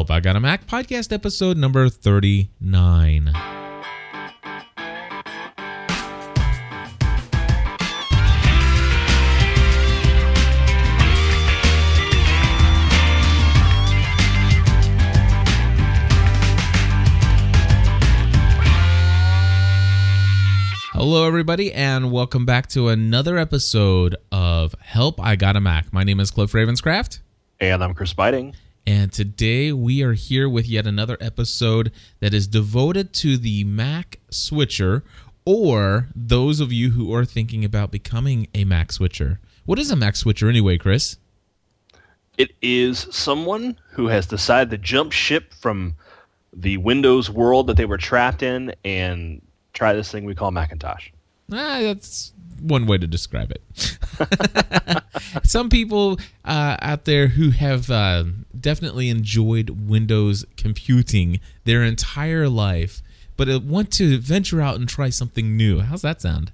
[0.00, 3.32] Help I Got a Mac podcast episode number 39.
[20.94, 25.92] Hello, everybody, and welcome back to another episode of Help I Got a Mac.
[25.92, 27.18] My name is Cliff Ravenscraft.
[27.60, 28.54] And I'm Chris Biting.
[28.86, 34.18] And today we are here with yet another episode that is devoted to the Mac
[34.30, 35.04] switcher
[35.44, 39.40] or those of you who are thinking about becoming a Mac switcher.
[39.64, 41.16] What is a Mac switcher anyway, Chris?
[42.38, 45.94] It is someone who has decided to jump ship from
[46.52, 51.10] the Windows world that they were trapped in and try this thing we call Macintosh.
[51.52, 55.02] Ah, that's one way to describe it.
[55.44, 58.24] Some people uh, out there who have uh,
[58.58, 63.02] definitely enjoyed Windows computing their entire life,
[63.36, 65.80] but uh, want to venture out and try something new.
[65.80, 66.52] How's that sound?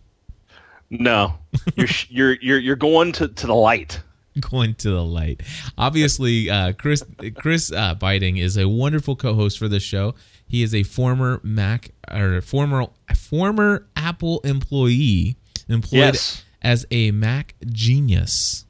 [0.90, 1.34] No,
[1.74, 4.00] you're you're you're you're going to, to the light.
[4.38, 5.40] Going to the light.
[5.78, 7.02] Obviously, uh, Chris
[7.36, 10.14] Chris uh, Biting is a wonderful co-host for this show.
[10.46, 15.36] He is a former Mac or former former Apple employee
[15.68, 16.44] employed Yes.
[16.62, 18.64] as a Mac genius.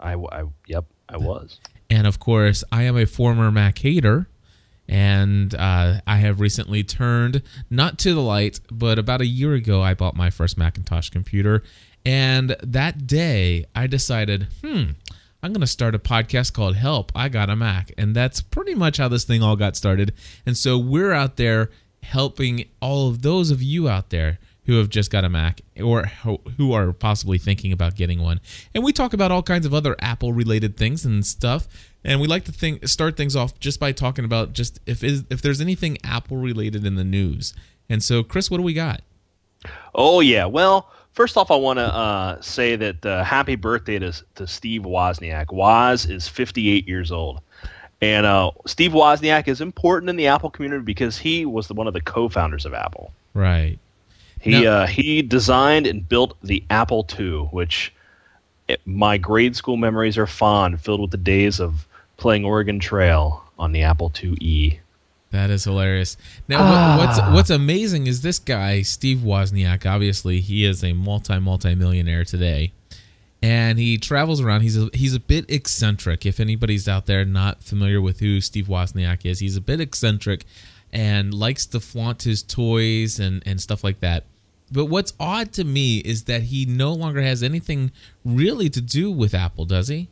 [0.00, 1.58] I, I yep, I was.
[1.90, 4.28] And of course, I am a former Mac hater.
[4.90, 9.82] And uh, I have recently turned not to the light, but about a year ago,
[9.82, 11.62] I bought my first Macintosh computer.
[12.06, 14.92] And that day, I decided, hmm,
[15.42, 17.92] I'm going to start a podcast called Help, I Got a Mac.
[17.98, 20.14] And that's pretty much how this thing all got started.
[20.46, 21.70] And so we're out there
[22.02, 24.38] helping all of those of you out there
[24.68, 26.04] who have just got a Mac or
[26.58, 28.38] who are possibly thinking about getting one.
[28.74, 31.66] And we talk about all kinds of other Apple related things and stuff.
[32.04, 35.24] And we like to think start things off just by talking about just if is,
[35.30, 37.54] if there's anything Apple related in the news.
[37.88, 39.00] And so, Chris, what do we got?
[39.94, 40.44] Oh yeah.
[40.44, 44.82] Well, first off, I want to uh, say that uh, happy birthday to to Steve
[44.82, 45.50] Wozniak.
[45.50, 47.40] Woz is 58 years old,
[48.02, 51.86] and uh, Steve Wozniak is important in the Apple community because he was the, one
[51.86, 53.12] of the co-founders of Apple.
[53.32, 53.78] Right.
[54.40, 57.92] He Now- uh, he designed and built the Apple II, which
[58.68, 63.44] it, my grade school memories are fond, filled with the days of playing Oregon Trail
[63.58, 64.78] on the Apple IIe.
[65.30, 66.16] That is hilarious.
[66.48, 69.84] Now, what, what's what's amazing is this guy, Steve Wozniak.
[69.84, 72.72] Obviously, he is a multi multi millionaire today,
[73.42, 74.62] and he travels around.
[74.62, 76.24] He's a, he's a bit eccentric.
[76.24, 80.44] If anybody's out there not familiar with who Steve Wozniak is, he's a bit eccentric
[80.92, 84.24] and likes to flaunt his toys and and stuff like that.
[84.70, 87.90] But what's odd to me is that he no longer has anything
[88.24, 90.08] really to do with Apple, does he?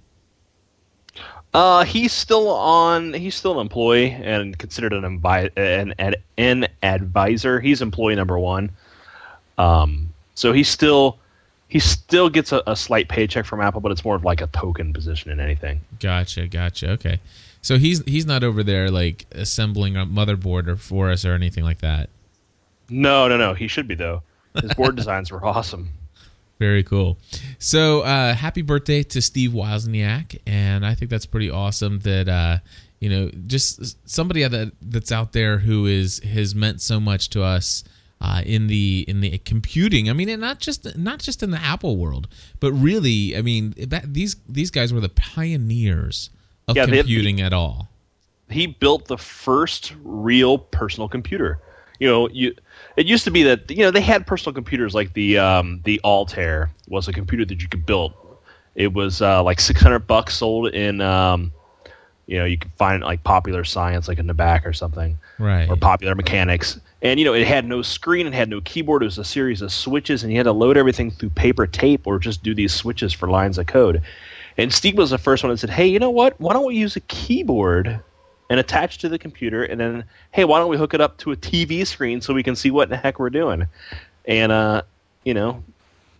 [1.53, 3.12] Uh, he's still on.
[3.12, 7.60] He's still an employee and considered an envi- an, ad, an advisor.
[7.60, 8.70] He's employee number one.
[9.58, 11.19] Um, so he's still
[11.69, 14.47] he still gets a, a slight paycheck from Apple, but it's more of like a
[14.48, 15.81] token position in anything.
[15.98, 16.91] Gotcha, gotcha.
[16.91, 17.20] Okay,
[17.66, 21.65] so he's he's not over there like assembling a motherboard or for us or anything
[21.65, 22.10] like that.
[22.88, 23.54] No, no, no.
[23.54, 24.22] He should be though.
[24.54, 25.88] His board designs were awesome.
[26.60, 27.19] Very cool.
[27.59, 32.59] So uh, happy birthday to Steve Wozniak, and I think that's pretty awesome that uh,
[33.00, 37.43] you know just somebody that that's out there who is has meant so much to
[37.43, 37.82] us.
[38.19, 41.60] Uh, in the in the computing, I mean, and not just not just in the
[41.60, 42.28] Apple world,
[42.60, 46.31] but really, I mean, that, these these guys were the pioneers
[46.69, 47.88] of Yeah, they- computing at all.
[48.49, 51.59] he built the first real personal computer.
[51.99, 52.54] You know, you
[52.97, 56.00] it used to be that you know they had personal computers like the um, the
[56.05, 58.12] Altair was a computer that you could build.
[58.75, 61.53] It was uh, like six hundred bucks sold in um,
[62.26, 65.16] you know you could find it like Popular Science like in the back or something
[65.38, 65.69] Right.
[65.71, 66.78] or Popular Mechanics.
[67.03, 69.03] And you know it had no screen, it had no keyboard.
[69.03, 72.06] It was a series of switches, and you had to load everything through paper tape
[72.06, 74.03] or just do these switches for lines of code.
[74.59, 76.41] And Steve was the first one that said, "Hey, you know what?
[76.41, 78.00] Why don't we use a keyboard
[78.49, 81.19] and attach it to the computer, and then hey, why don't we hook it up
[81.19, 83.67] to a TV screen so we can see what the heck we're doing?"
[84.26, 84.82] And uh,
[85.25, 85.62] you know,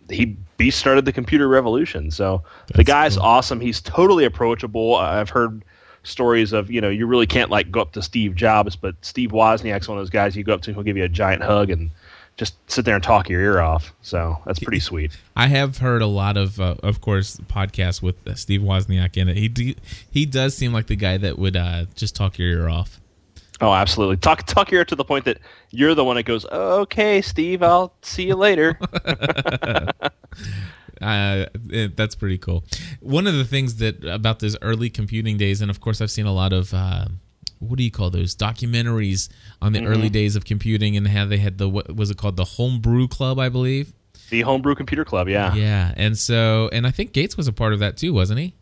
[0.09, 2.11] he he started the computer revolution.
[2.11, 2.43] So
[2.75, 3.25] the guy's cool.
[3.25, 3.59] awesome.
[3.59, 4.95] He's totally approachable.
[4.95, 5.63] I've heard
[6.03, 9.31] stories of you know you really can't like go up to Steve Jobs, but Steve
[9.31, 11.69] Wozniak's one of those guys you go up to, he'll give you a giant hug
[11.69, 11.91] and
[12.37, 13.93] just sit there and talk your ear off.
[14.01, 15.11] So that's pretty sweet.
[15.35, 19.37] I have heard a lot of, uh, of course, podcasts with Steve Wozniak in it.
[19.37, 19.73] He do,
[20.11, 22.99] he does seem like the guy that would uh, just talk your ear off.
[23.59, 24.17] Oh, absolutely.
[24.17, 25.39] Talk talk your ear to the point that
[25.71, 28.79] you're the one that goes, "Okay, Steve, I'll see you later."
[30.99, 32.63] Uh, it- that's pretty cool.
[33.01, 36.25] One of the things that about those early computing days, and of course, I've seen
[36.25, 37.05] a lot of uh,
[37.59, 39.29] what do you call those documentaries
[39.61, 42.37] on the early days of computing and how they had the what was it called
[42.37, 43.93] the homebrew club i believe
[44.29, 45.53] The Homebrew Computer Club, yeah.
[45.55, 48.53] yeah and so and i think gates was a part of that too wasn't he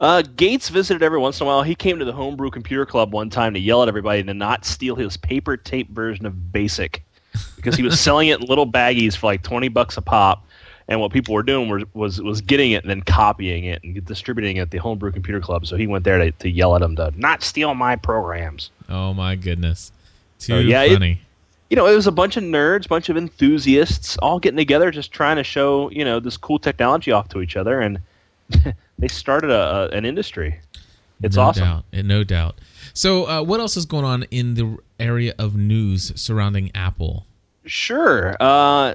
[0.00, 1.62] Uh, Gates visited every once in a while.
[1.62, 4.64] He came to the Homebrew Computer Club one time to yell at everybody to not
[4.64, 7.02] steal his paper tape version of BASIC
[7.56, 10.45] because he was selling it in little baggies for like twenty bucks a pop.
[10.88, 14.04] And what people were doing was was, was getting it and then copying it and
[14.04, 15.66] distributing it at the Homebrew Computer Club.
[15.66, 18.70] So he went there to, to yell at them to not steal my programs.
[18.88, 19.90] oh my goodness
[20.38, 21.20] too Oh, yeah, it- funny
[21.68, 25.10] you know, it was a bunch of nerds, bunch of enthusiasts, all getting together, just
[25.10, 27.98] trying to show you know this cool technology off to each other, and
[29.00, 30.60] they started a, a, an industry.
[31.22, 31.64] It's no awesome.
[31.64, 32.60] doubt eh, no doubt
[32.92, 37.24] so uh, what else is going on in the area of news surrounding apple
[37.64, 38.36] Sure.
[38.38, 38.94] Uh,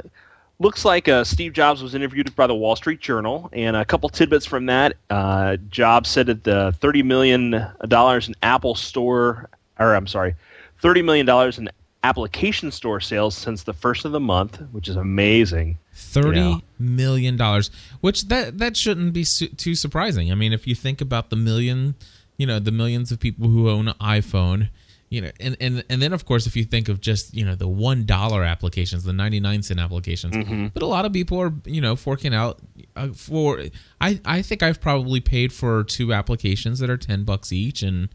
[0.62, 4.08] looks like uh, Steve Jobs was interviewed by the Wall Street Journal, and a couple
[4.10, 4.96] tidbits from that.
[5.10, 9.50] Uh, Jobs said that the thirty million dollars in Apple Store,
[9.80, 10.36] or I'm sorry,
[10.82, 11.70] thirty million dollars in
[12.04, 15.78] application store sales since the first of the month, which is amazing.
[15.94, 16.58] Thirty Yeah.
[16.80, 17.70] million dollars,
[18.00, 20.32] which that that shouldn't be su- too surprising.
[20.32, 21.96] I mean, if you think about the million,
[22.38, 24.70] you know, the millions of people who own an iPhone,
[25.12, 27.54] you know, and and and then of course, if you think of just you know
[27.54, 30.68] the one dollar applications, the ninety nine cent applications, Mm-hmm.
[30.74, 32.60] but a lot of people are you know forking out
[32.96, 33.62] uh, for.
[34.00, 38.08] I I think I've probably paid for two applications that are ten bucks each, and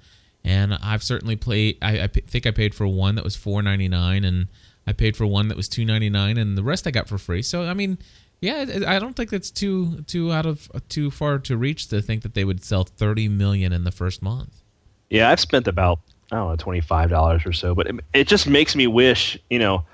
[0.42, 1.76] and I've certainly played.
[1.82, 4.48] I, I p- think I paid for one that was four ninety nine, and
[4.86, 7.18] I paid for one that was two ninety nine, and the rest I got for
[7.18, 7.42] free.
[7.42, 7.98] So I mean,
[8.40, 12.22] yeah, I don't think that's too too out of too far to reach to think
[12.22, 14.62] that they would sell thirty million in the first month.
[15.10, 16.00] Yeah, I've spent about
[16.32, 19.38] I don't know twenty five dollars or so, but it, it just makes me wish
[19.50, 19.84] you know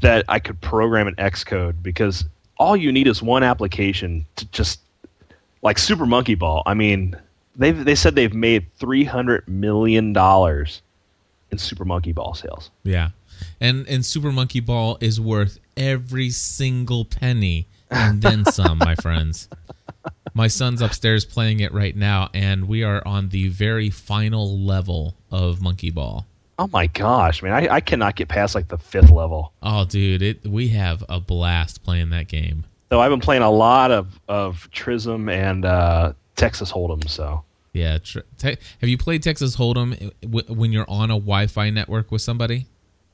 [0.00, 2.24] that I could program an Xcode because
[2.58, 4.80] all you need is one application to just
[5.62, 6.62] like Super Monkey Ball.
[6.66, 7.16] I mean,
[7.56, 10.82] they they said they've made three hundred million dollars
[11.50, 12.70] in Super Monkey Ball sales.
[12.82, 13.10] Yeah,
[13.60, 19.48] and and Super Monkey Ball is worth every single penny and then some, my friends.
[20.34, 25.14] My son's upstairs playing it right now, and we are on the very final level
[25.30, 26.26] of Monkey Ball.
[26.58, 27.52] Oh my gosh, man!
[27.52, 29.52] I, I cannot get past like the fifth level.
[29.62, 32.64] Oh, dude, it we have a blast playing that game.
[32.90, 37.08] So I've been playing a lot of of Trism and uh, Texas Hold'em.
[37.08, 41.70] So Yeah, tr- te- have you played Texas Hold'em w- when you're on a Wi-Fi
[41.70, 42.66] network with somebody?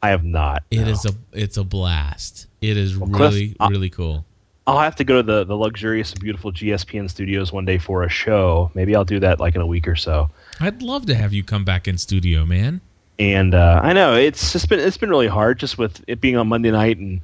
[0.02, 0.62] I have not.
[0.70, 0.88] It no.
[0.88, 2.46] is a it's a blast.
[2.60, 4.24] It is Cliff, really uh, really cool.
[4.66, 8.02] I'll have to go to the, the luxurious and beautiful GSPN studios one day for
[8.02, 8.70] a show.
[8.74, 10.30] Maybe I'll do that like in a week or so.
[10.58, 12.80] I'd love to have you come back in studio, man.
[13.18, 16.36] And uh, I know it's just been it's been really hard just with it being
[16.36, 17.20] on Monday night and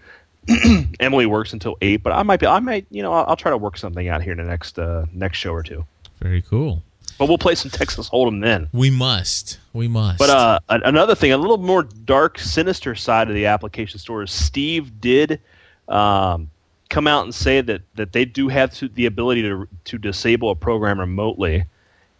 [1.01, 2.03] Emily works until eight.
[2.03, 4.23] But I might be I might you know I'll, I'll try to work something out
[4.23, 5.85] here in the next uh, next show or two.
[6.21, 6.83] Very cool.
[7.19, 8.69] But we'll play some Texas Hold'em then.
[8.73, 9.59] We must.
[9.75, 10.19] We must.
[10.19, 14.31] But uh, another thing, a little more dark, sinister side of the application store is
[14.31, 15.39] Steve did
[15.87, 16.49] um,
[16.91, 20.51] come out and say that, that they do have to, the ability to to disable
[20.51, 21.65] a program remotely,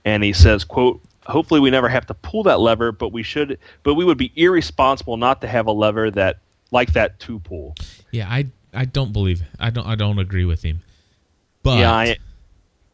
[0.07, 3.59] and he says, "quote Hopefully, we never have to pull that lever, but we should.
[3.83, 6.39] But we would be irresponsible not to have a lever that
[6.71, 7.75] like that to pull."
[8.11, 10.81] yeah, I I don't believe I don't I don't agree with him.
[11.63, 12.17] But yeah, I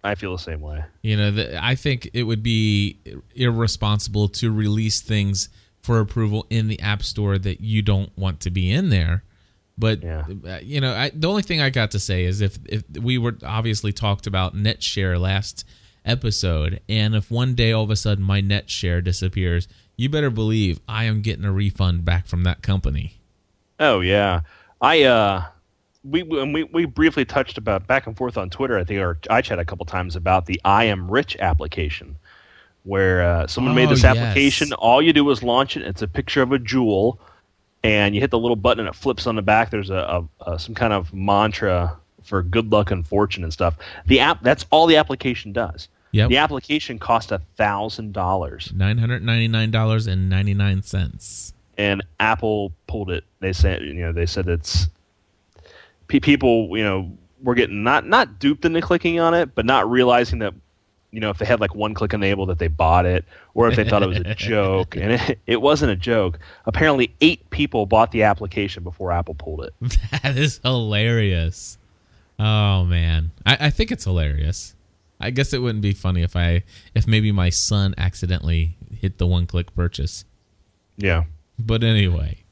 [0.02, 0.84] I feel the same way.
[1.02, 2.99] you know, the, I think it would be
[3.34, 5.49] irresponsible to release things
[5.82, 9.22] for approval in the App Store that you don't want to be in there.
[9.79, 10.25] But Yeah.
[10.47, 13.19] uh, you know, I, the only thing I got to say is if if we
[13.19, 15.65] were obviously talked about NetShare last
[16.05, 20.81] episode, and if one day all of a sudden my NetShare disappears, you better believe
[20.89, 23.15] I am getting a refund back from that company.
[23.79, 24.41] Oh yeah,
[24.81, 25.45] I uh,
[26.05, 28.79] we we we briefly touched about back and forth on Twitter.
[28.79, 32.17] I think or I chat a couple times about the I am rich application,
[32.85, 34.17] where uh, someone made Oh, this yes.
[34.17, 34.73] application.
[34.75, 35.83] All you do is launch it.
[35.83, 37.21] It's a picture of a jewel,
[37.86, 39.70] and you hit the little button and it flips on the back.
[39.70, 43.76] There's a, a, a some kind of mantra for good luck and fortune and stuff.
[44.06, 45.88] The app that's all the application does.
[46.12, 46.28] Yep.
[46.31, 48.72] The application cost a thousand dollars.
[48.74, 51.52] Nine hundred ninety nine dollars and ninety nine cents.
[51.78, 53.24] and Apple pulled it.
[53.40, 54.88] They said, you know, they said it's
[56.08, 57.10] people, you know,
[57.43, 60.55] were getting not not duped into clicking on it, but not realizing that,
[61.17, 63.75] you know, if they had like one click enabled, that they bought it, or if
[63.77, 66.39] they thought it was a joke, and it, it wasn't a joke.
[66.67, 69.73] Apparently, eight people bought the application before Apple pulled it.
[70.23, 71.79] That is hilarious.
[72.39, 74.75] Oh man, I, I think it's hilarious.
[75.19, 79.27] I guess it wouldn't be funny if I if maybe my son accidentally hit the
[79.27, 80.27] one click purchase.
[80.99, 81.25] Yeah,
[81.58, 82.44] But anyway,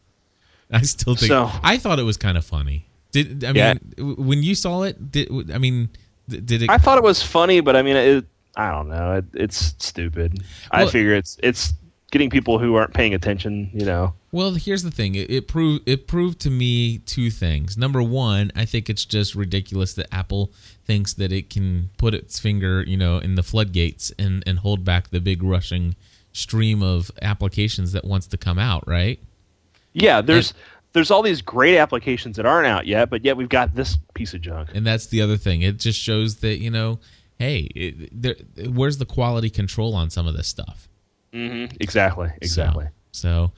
[0.70, 2.86] I still think So- I thought it was kind of funny.
[3.12, 3.56] Did I mean
[3.98, 4.04] Yeah.
[4.16, 5.12] when you saw it?
[5.12, 5.90] Did I mean
[6.28, 6.70] did it?
[6.70, 8.24] I thought it was funny, but I mean, it,
[8.56, 9.16] I don't know.
[9.16, 10.42] It, it's stupid.
[10.70, 11.74] I figure it's it's
[12.10, 13.70] getting people who aren't paying attention.
[13.72, 14.14] You know.
[14.32, 15.14] Well, here's the thing.
[15.14, 17.76] It, it proved it proved to me two things.
[17.76, 20.52] Number one, I think it's just ridiculous that Apple
[20.84, 24.84] thinks that it can put its finger, you know, in the floodgates and and hold
[24.84, 25.96] back the big rushing
[26.32, 29.20] stream of applications that wants to come out, right?
[29.92, 30.58] Yeah, there's and,
[30.94, 34.34] there's all these great applications that aren't out yet, but yet we've got this piece
[34.34, 34.70] of junk.
[34.74, 35.62] And that's the other thing.
[35.62, 36.98] It just shows that you know,
[37.38, 38.36] hey, it, there,
[38.70, 40.88] where's the quality control on some of this stuff?
[41.32, 41.76] Mm-hmm.
[41.80, 42.30] Exactly.
[42.40, 42.86] Exactly.
[43.12, 43.52] so, so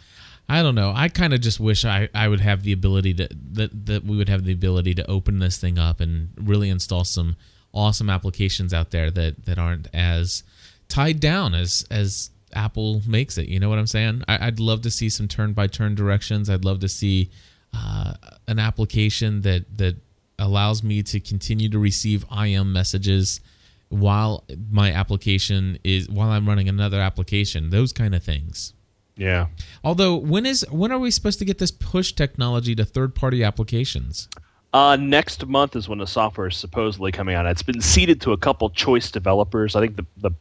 [0.49, 0.93] I don't know.
[0.95, 4.17] I kind of just wish I, I would have the ability to that that we
[4.17, 7.37] would have the ability to open this thing up and really install some
[7.75, 10.45] awesome applications out there that that aren't as
[10.89, 13.49] tied down as as Apple makes it.
[13.49, 14.23] You know what I'm saying?
[14.29, 16.49] I, would love to see some turn by turn directions.
[16.49, 17.31] I'd love to see
[17.75, 18.15] uh,
[18.47, 19.97] an application that that
[20.39, 23.41] allows me to continue to receive IM messages
[23.89, 27.71] while my application is while I'm running another application.
[27.71, 28.75] Those kind of things.
[29.17, 29.47] Yeah.
[29.83, 33.43] Although when is when are we supposed to get this push technology to third party
[33.43, 34.29] applications?
[34.73, 37.47] Uh, next month is when the software is supposedly coming out.
[37.47, 39.75] It's been seeded to a couple choice developers.
[39.75, 40.33] I think the, the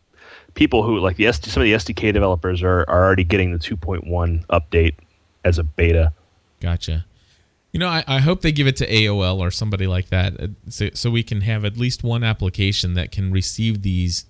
[0.56, 3.60] people who like the SD, some of the SDK developers are, are already getting the
[3.60, 4.96] 2.1 update
[5.46, 6.12] as a beta.
[6.60, 7.06] Gotcha.
[7.76, 10.48] You know, I, I hope they give it to AOL or somebody like that, uh,
[10.70, 14.24] so, so we can have at least one application that can receive these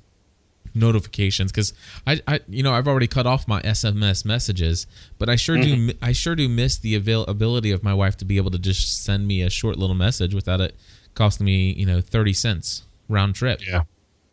[0.74, 1.72] notifications because
[2.08, 4.88] I, I you know I've already cut off my SMS messages,
[5.20, 5.90] but I sure mm-hmm.
[5.90, 9.04] do I sure do miss the availability of my wife to be able to just
[9.04, 10.76] send me a short little message without it
[11.14, 13.62] costing me you know thirty cents round trip.
[13.64, 13.84] Yeah,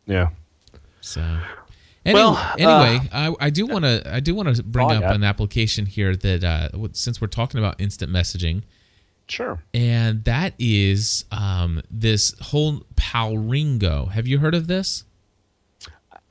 [0.06, 0.30] yeah.
[1.02, 1.20] So.
[2.06, 4.94] Any, well, anyway, uh, I, I do want to I do want to bring oh,
[4.94, 5.12] up yeah.
[5.12, 8.62] an application here that uh, since we're talking about instant messaging,
[9.32, 14.10] sure, and that is um, this whole Palringo.
[14.12, 15.04] Have you heard of this?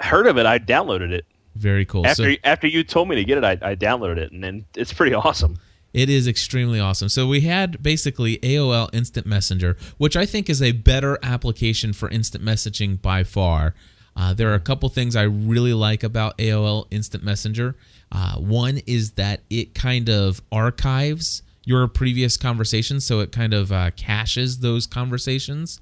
[0.01, 0.45] heard of it.
[0.45, 1.25] I downloaded it.
[1.55, 2.05] Very cool.
[2.05, 4.65] After so, after you told me to get it, I, I downloaded it, and then
[4.75, 5.59] it's pretty awesome.
[5.93, 7.09] It is extremely awesome.
[7.09, 12.07] So we had basically AOL Instant Messenger, which I think is a better application for
[12.09, 13.75] instant messaging by far.
[14.15, 17.75] Uh, there are a couple things I really like about AOL Instant Messenger.
[18.09, 23.71] Uh, one is that it kind of archives your previous conversations, so it kind of
[23.71, 25.79] uh, caches those conversations,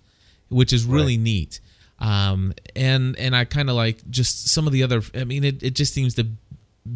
[0.50, 1.24] which is really right.
[1.24, 1.62] neat.
[2.00, 5.02] Um, and and I kind of like just some of the other.
[5.16, 6.28] I mean, it, it just seems to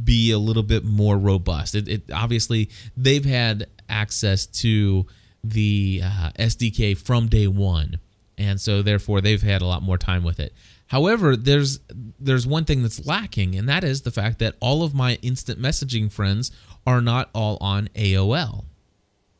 [0.03, 1.75] be a little bit more robust.
[1.75, 5.05] It, it obviously they've had access to
[5.43, 7.99] the uh, SDK from day one,
[8.37, 10.53] and so therefore they've had a lot more time with it.
[10.87, 11.79] However, there's
[12.19, 15.59] there's one thing that's lacking, and that is the fact that all of my instant
[15.59, 16.51] messaging friends
[16.85, 18.65] are not all on AOL.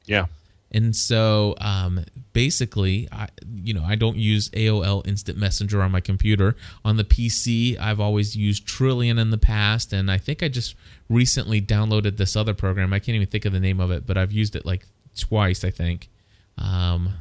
[0.05, 0.25] Yeah.
[0.73, 5.99] And so um, basically, I, you know, I don't use AOL Instant Messenger on my
[5.99, 6.55] computer.
[6.83, 10.75] On the PC, I've always used Trillian in the past, and I think I just
[11.09, 12.91] recently downloaded this other program.
[12.91, 15.63] I can't even think of the name of it, but I've used it like twice,
[15.63, 16.09] I think.
[16.57, 17.13] Um,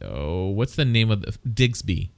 [0.00, 2.08] oh, what's the name of the Digsby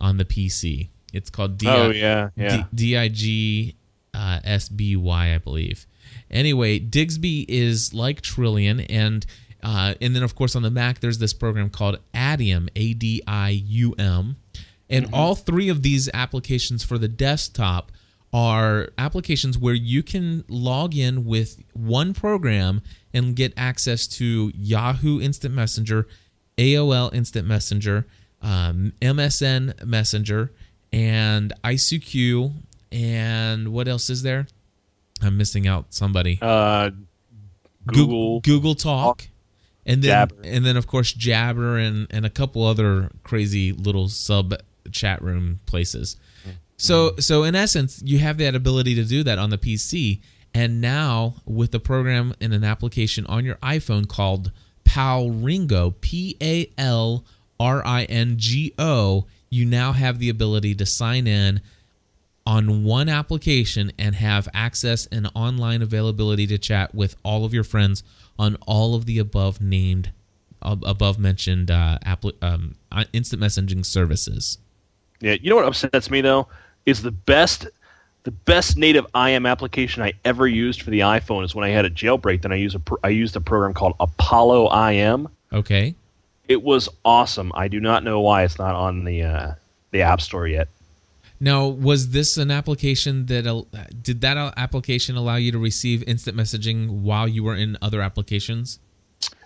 [0.00, 0.88] on the PC?
[1.12, 3.74] It's called D- oh yeah yeah D I G
[4.14, 5.86] uh, S B Y I believe.
[6.30, 9.26] Anyway, Digsby is like Trillian, and
[9.62, 13.22] uh, and then, of course, on the Mac, there's this program called Adium, A D
[13.26, 14.36] I U M.
[14.88, 15.14] And mm-hmm.
[15.14, 17.92] all three of these applications for the desktop
[18.32, 22.80] are applications where you can log in with one program
[23.12, 26.06] and get access to Yahoo Instant Messenger,
[26.56, 28.06] AOL Instant Messenger,
[28.40, 30.52] um, MSN Messenger,
[30.92, 32.52] and ICQ.
[32.92, 34.46] And what else is there?
[35.22, 36.38] I'm missing out somebody.
[36.40, 36.90] Uh,
[37.86, 38.40] Google.
[38.40, 39.28] Google, Google Talk
[39.86, 40.34] and then Jabber.
[40.44, 44.54] and then of course Jabber and and a couple other crazy little sub
[44.92, 46.16] chat room places.
[46.42, 46.50] Mm-hmm.
[46.76, 50.20] So so in essence, you have that ability to do that on the PC,
[50.54, 54.52] and now with the program and an application on your iPhone called
[54.84, 57.24] Palringo, P A L
[57.58, 61.60] R I N G O, you now have the ability to sign in
[62.50, 67.62] on one application and have access and online availability to chat with all of your
[67.62, 68.02] friends
[68.40, 70.10] on all of the above named,
[70.60, 74.58] above mentioned uh, appli- um, uh, instant messaging services.
[75.20, 76.48] Yeah, you know what upsets me though
[76.86, 77.68] is the best
[78.24, 81.84] the best native IM application I ever used for the iPhone is when I had
[81.84, 82.42] a jailbreak.
[82.42, 85.28] Then I used a I used a program called Apollo IM.
[85.52, 85.94] Okay.
[86.48, 87.52] It was awesome.
[87.54, 89.52] I do not know why it's not on the uh,
[89.92, 90.66] the App Store yet.
[91.40, 93.66] Now, was this an application that
[94.02, 98.78] did that application allow you to receive instant messaging while you were in other applications?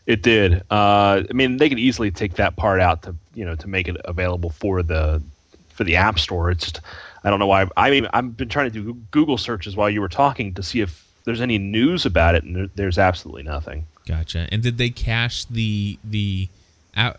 [0.07, 0.65] It did.
[0.71, 3.89] Uh, I mean, they could easily take that part out to you know to make
[3.89, 5.23] it available for the
[5.69, 6.51] for the App Store.
[6.51, 6.81] It's just
[7.23, 7.67] I don't know why.
[7.77, 10.81] I mean, I've been trying to do Google searches while you were talking to see
[10.81, 13.87] if there's any news about it, and there's absolutely nothing.
[14.07, 14.49] Gotcha.
[14.51, 16.49] And did they cache the the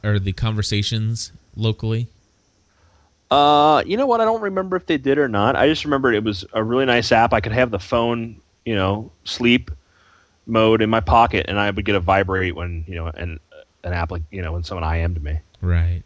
[0.03, 2.08] or the conversations locally?
[3.32, 4.22] Uh, you know what?
[4.22, 5.55] I don't remember if they did or not.
[5.55, 7.34] I just remember it was a really nice app.
[7.34, 9.72] I could have the phone, you know, sleep
[10.46, 13.39] mode in my pocket, and I would get a vibrate when you know an
[13.84, 15.39] an app like you know when someone IM'd me.
[15.62, 16.03] Right.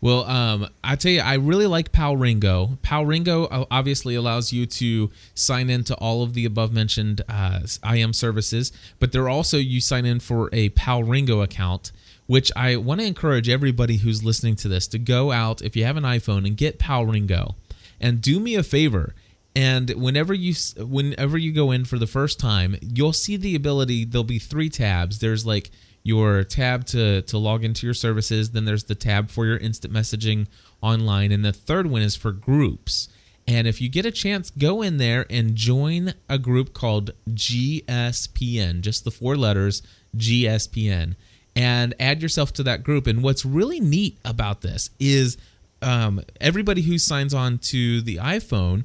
[0.00, 2.78] Well, um, I tell you, I really like Palringo.
[2.82, 8.12] Palringo uh, obviously allows you to sign into all of the above mentioned uh, IM
[8.12, 11.92] services, but there also you sign in for a Palringo account,
[12.26, 15.84] which I want to encourage everybody who's listening to this to go out if you
[15.84, 17.54] have an iPhone and get Palringo,
[18.00, 19.14] and do me a favor.
[19.54, 24.04] And whenever you whenever you go in for the first time, you'll see the ability.
[24.04, 25.18] There'll be three tabs.
[25.18, 25.70] There's like
[26.02, 28.50] your tab to to log into your services.
[28.50, 30.46] Then there's the tab for your instant messaging
[30.80, 33.08] online, and the third one is for groups.
[33.46, 38.80] And if you get a chance, go in there and join a group called GSPN,
[38.82, 39.82] just the four letters
[40.16, 41.16] GSPN,
[41.54, 43.06] and add yourself to that group.
[43.06, 45.36] And what's really neat about this is
[45.80, 48.84] um, everybody who signs on to the iPhone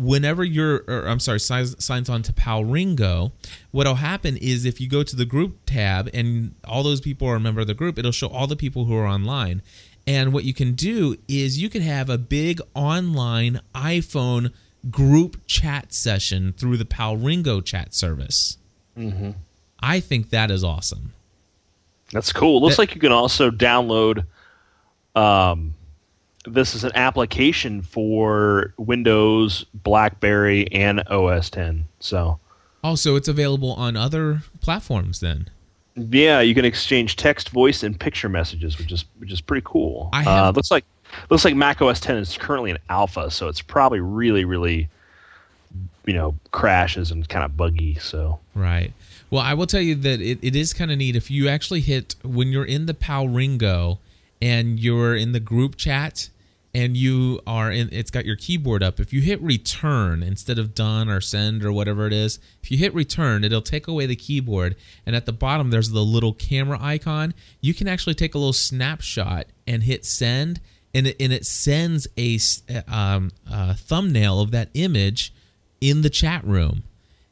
[0.00, 3.32] whenever you're or I'm sorry signs, signs on to Palringo,
[3.70, 7.36] what'll happen is if you go to the group tab and all those people are
[7.36, 9.62] a member of the group, it'll show all the people who are online.
[10.06, 14.52] And what you can do is you can have a big online iPhone
[14.90, 18.56] group chat session through the Palringo chat service.
[18.96, 19.32] Mm-hmm.
[19.80, 21.12] I think that is awesome.
[22.12, 22.60] That's cool.
[22.60, 24.24] Looks that, like you can also download
[25.14, 25.74] um,
[26.46, 31.84] this is an application for Windows, BlackBerry, and OS 10.
[32.00, 32.38] So,
[32.82, 35.50] also it's available on other platforms then.
[35.96, 40.08] Yeah, you can exchange text, voice, and picture messages, which is which is pretty cool.
[40.12, 40.84] I have, uh, looks like
[41.28, 44.88] looks like Mac OS 10 is currently in alpha, so it's probably really really
[46.06, 47.96] you know crashes and kind of buggy.
[47.96, 48.92] So right.
[49.30, 51.80] Well, I will tell you that it, it is kind of neat if you actually
[51.80, 53.98] hit when you're in the Palringo
[54.42, 56.30] and you're in the group chat
[56.74, 60.74] and you are in it's got your keyboard up if you hit return instead of
[60.74, 64.14] done or send or whatever it is if you hit return it'll take away the
[64.14, 68.38] keyboard and at the bottom there's the little camera icon you can actually take a
[68.38, 70.60] little snapshot and hit send
[70.94, 72.38] and it, and it sends a,
[72.88, 75.32] um, a thumbnail of that image
[75.80, 76.82] in the chat room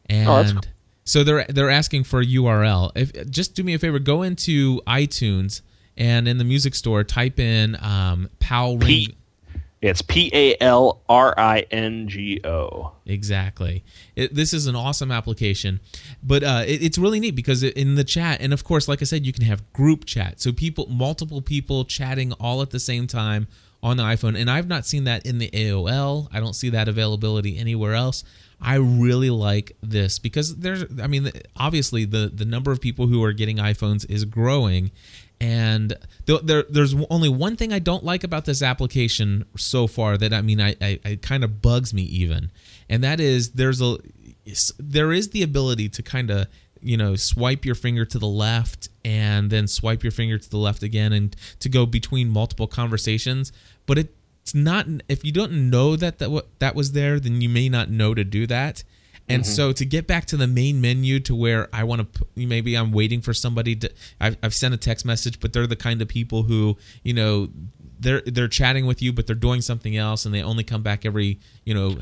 [0.07, 0.63] and oh, cool.
[1.09, 4.81] So they're they're asking for a url if just do me a favor go into
[4.83, 5.63] itunes
[5.99, 9.15] and in the music store type in um, Pal P-
[9.83, 12.93] It's P A L R I N G O.
[13.05, 13.85] Exactly.
[14.17, 15.81] It, this is an awesome application,
[16.23, 19.05] but uh, it, it's really neat because in the chat, and of course, like I
[19.05, 23.07] said, you can have group chat, so people, multiple people chatting all at the same
[23.07, 23.49] time
[23.83, 24.39] on the iPhone.
[24.39, 26.29] And I've not seen that in the AOL.
[26.33, 28.25] I don't see that availability anywhere else.
[28.61, 33.23] I really like this because there's, I mean, obviously the the number of people who
[33.23, 34.91] are getting iPhones is growing,
[35.41, 35.95] and
[36.27, 40.43] there, there's only one thing I don't like about this application so far that I
[40.43, 42.51] mean I, I it kind of bugs me even,
[42.89, 43.99] and that is there's a
[44.79, 46.49] there is the ability to kind of
[46.81, 50.59] you know swipe your finger to the left and then swipe your finger to the
[50.59, 53.53] left again and to go between multiple conversations,
[53.87, 53.99] but
[54.49, 57.69] it's not if you don't know that that what that was there then you may
[57.69, 58.83] not know to do that
[59.29, 59.53] and mm-hmm.
[59.53, 62.93] so to get back to the main menu to where I want to, maybe I'm
[62.93, 66.09] waiting for somebody to, I've, I've sent a text message, but they're the kind of
[66.09, 67.51] people who, you know,
[68.01, 71.05] they're they're chatting with you, but they're doing something else, and they only come back
[71.05, 71.99] every, you know,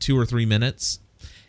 [0.00, 0.98] two or three minutes.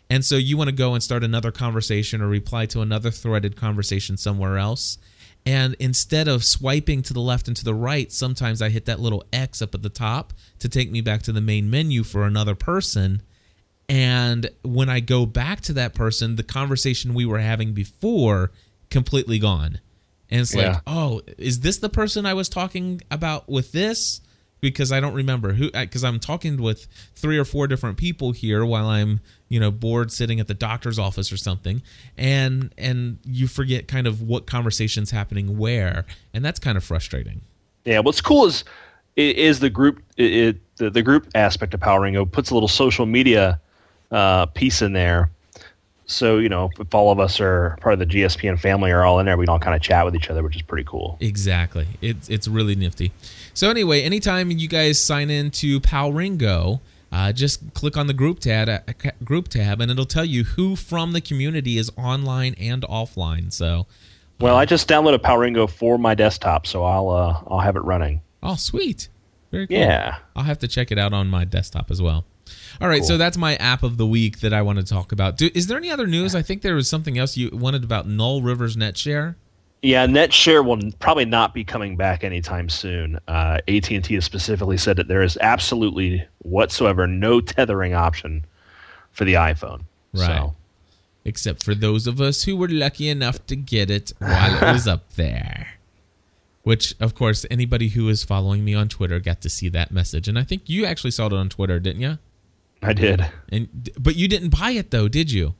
[0.08, 3.56] And so you want to go and start another conversation or reply to another threaded
[3.56, 4.96] conversation somewhere else.
[5.48, 9.00] And instead of swiping to the left and to the right, sometimes I hit that
[9.00, 12.24] little X up at the top to take me back to the main menu for
[12.24, 13.22] another person
[13.88, 18.52] and when I go back to that person, the conversation we were having before
[18.90, 19.80] completely gone.
[20.30, 20.72] And it's yeah.
[20.72, 24.20] like, oh, is this the person I was talking about with this?
[24.60, 25.70] Because I don't remember who.
[25.70, 30.12] Because I'm talking with three or four different people here while I'm, you know, bored
[30.12, 31.82] sitting at the doctor's office or something,
[32.16, 37.40] and and you forget kind of what conversations happening where, and that's kind of frustrating.
[37.84, 38.64] Yeah, what's cool is
[39.16, 43.60] is the group it, the, the group aspect of Palringo puts a little social media
[44.10, 45.30] uh, piece in there.
[46.06, 49.18] So you know, if all of us are part of the GSPN family are all
[49.18, 51.18] in there, we can all kind of chat with each other, which is pretty cool.
[51.20, 53.12] Exactly, it's it's really nifty.
[53.54, 56.80] So anyway, anytime you guys sign in to Palringo,
[57.12, 58.78] uh, just click on the group tab, uh,
[59.24, 63.52] group tab, and it'll tell you who from the community is online and offline.
[63.52, 63.86] So,
[64.40, 68.20] well, I just downloaded Palringo for my desktop, so I'll uh, I'll have it running.
[68.42, 69.08] Oh, sweet!
[69.50, 69.76] Very cool.
[69.78, 72.24] Yeah, I'll have to check it out on my desktop as well.
[72.80, 73.08] All right, Cool.
[73.08, 75.36] so that's my app of the week that I want to talk about.
[75.36, 76.34] Do, is there any other news?
[76.34, 79.34] I think there was something else you wanted about Nullriver's NetShare.
[79.82, 83.18] Yeah, NetShare will probably not be coming back anytime soon.
[83.28, 88.44] Uh, AT&T has specifically said that there is absolutely whatsoever no tethering option
[89.12, 89.82] for the iPhone.
[90.12, 90.26] Right.
[90.26, 90.54] So,
[91.24, 94.88] except for those of us who were lucky enough to get it while it was
[94.88, 95.74] up there.
[96.64, 100.28] Which, of course, anybody who is following me on Twitter got to see that message,
[100.28, 102.18] and I think you actually saw it on Twitter, didn't you?
[102.82, 103.26] I did.
[103.48, 105.54] And but you didn't buy it though, did you?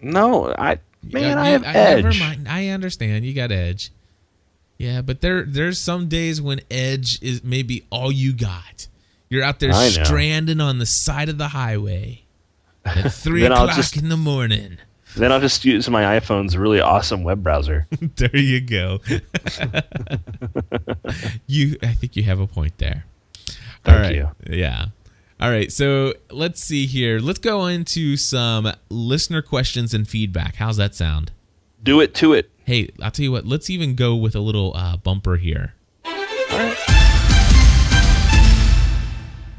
[0.00, 0.78] No, I
[1.12, 2.04] man, I you- have Edge.
[2.04, 2.48] Never mind.
[2.48, 3.24] I understand.
[3.24, 3.90] You got Edge.
[4.78, 8.88] Yeah, but there there's some days when Edge is maybe all you got.
[9.30, 12.22] You're out there stranding on the side of the highway
[12.84, 14.78] at three o'clock just- in the morning.
[15.16, 17.86] Then I'll just use my iPhone's really awesome web browser.
[18.16, 18.98] there you go.
[21.46, 23.04] you, I think you have a point there.
[23.84, 24.14] Thank All right.
[24.14, 24.30] you.
[24.50, 24.86] Yeah.
[25.44, 25.70] All right.
[25.70, 27.18] So let's see here.
[27.18, 30.54] Let's go into some listener questions and feedback.
[30.54, 31.32] How's that sound?
[31.82, 32.50] Do it to it.
[32.64, 33.44] Hey, I'll tell you what.
[33.44, 35.74] Let's even go with a little uh, bumper here.
[36.06, 36.78] All right.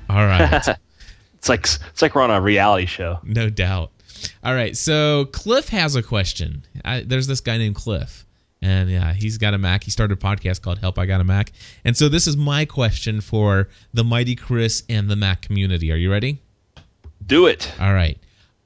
[0.10, 0.67] All right.
[1.36, 3.19] It's like it's like we're on a reality show.
[3.21, 3.91] No doubt.
[4.43, 6.65] All right, so Cliff has a question.
[6.84, 8.24] I, there's this guy named Cliff,
[8.61, 9.83] and yeah, he's got a Mac.
[9.83, 11.51] He started a podcast called "Help I Got a Mac,"
[11.83, 15.91] and so this is my question for the mighty Chris and the Mac community.
[15.91, 16.41] Are you ready?
[17.25, 17.71] Do it.
[17.79, 18.17] All right.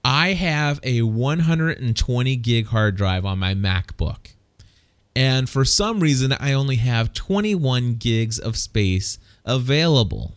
[0.03, 4.33] I have a 120 gig hard drive on my MacBook,
[5.15, 10.35] and for some reason, I only have 21 gigs of space available.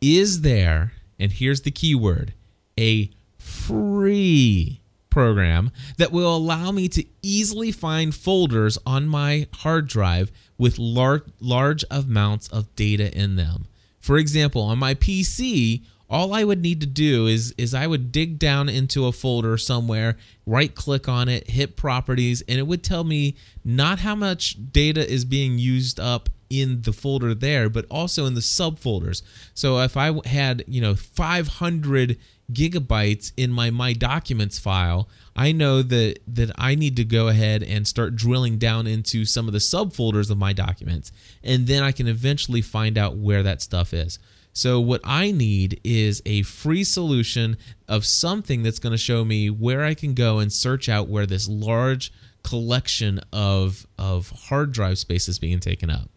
[0.00, 2.32] Is there, and here's the keyword,
[2.78, 4.80] a free
[5.16, 11.24] program that will allow me to easily find folders on my hard drive with lar-
[11.40, 13.66] large amounts of data in them.
[13.98, 18.12] For example, on my PC, all I would need to do is is I would
[18.12, 22.84] dig down into a folder somewhere, right click on it, hit properties, and it would
[22.84, 27.86] tell me not how much data is being used up in the folder there, but
[27.90, 29.22] also in the subfolders.
[29.54, 32.18] So if I had, you know, 500
[32.52, 37.62] gigabytes in my my documents file, I know that that I need to go ahead
[37.62, 41.92] and start drilling down into some of the subfolders of my documents, and then I
[41.92, 44.18] can eventually find out where that stuff is.
[44.52, 49.50] So what I need is a free solution of something that's going to show me
[49.50, 52.10] where I can go and search out where this large
[52.42, 56.08] collection of of hard drive space is being taken up.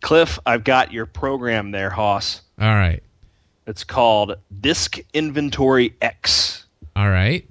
[0.00, 2.42] Cliff, I've got your program there, Hoss.
[2.60, 3.02] All right.
[3.68, 6.64] It's called Disk Inventory X.
[6.96, 7.46] All right.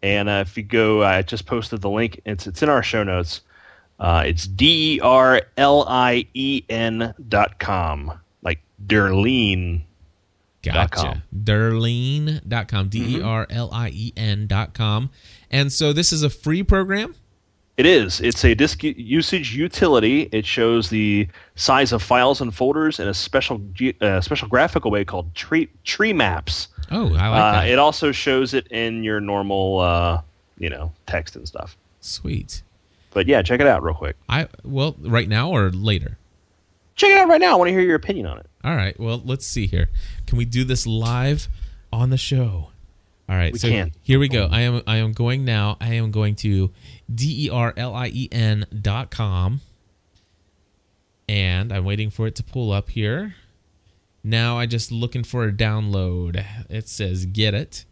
[0.00, 2.20] And uh, if you go, I just posted the link.
[2.24, 3.40] It's it's in our show notes.
[3.98, 9.82] Uh, it's D E R L I E N dot com, like Derlene.
[10.62, 11.02] Dot Gotcha.
[11.02, 11.22] com.
[11.44, 12.88] Derline.com.
[12.88, 15.10] D E R L I E N.com.
[15.50, 17.16] And so this is a free program.
[17.76, 18.20] It is.
[18.20, 20.28] It's a disk usage utility.
[20.30, 23.60] It shows the size of files and folders in a special
[24.00, 26.68] uh, special graphical way called tree tree maps.
[26.92, 27.68] Oh, I like Uh, that.
[27.68, 30.20] it also shows it in your normal, uh,
[30.58, 31.76] you know, text and stuff.
[32.00, 32.62] Sweet.
[33.12, 34.16] But yeah, check it out real quick.
[34.28, 36.18] I well, right now or later?
[36.94, 37.54] Check it out right now.
[37.54, 38.46] I want to hear your opinion on it.
[38.62, 38.98] All right.
[39.00, 39.88] Well, let's see here.
[40.28, 41.48] Can we do this live
[41.92, 42.68] on the show?
[43.28, 43.52] All right.
[43.52, 43.92] We so can.
[44.02, 44.48] here we go.
[44.50, 44.54] Oh.
[44.54, 45.76] I am I am going now.
[45.80, 46.70] I am going to
[47.12, 49.60] D E R L I E N dot com.
[51.28, 53.34] And I'm waiting for it to pull up here.
[54.22, 56.44] Now I just looking for a download.
[56.68, 57.84] It says get it.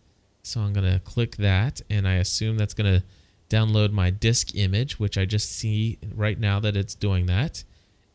[0.42, 3.02] So I'm gonna click that and I assume that's gonna
[3.48, 7.64] download my disk image, which I just see right now that it's doing that.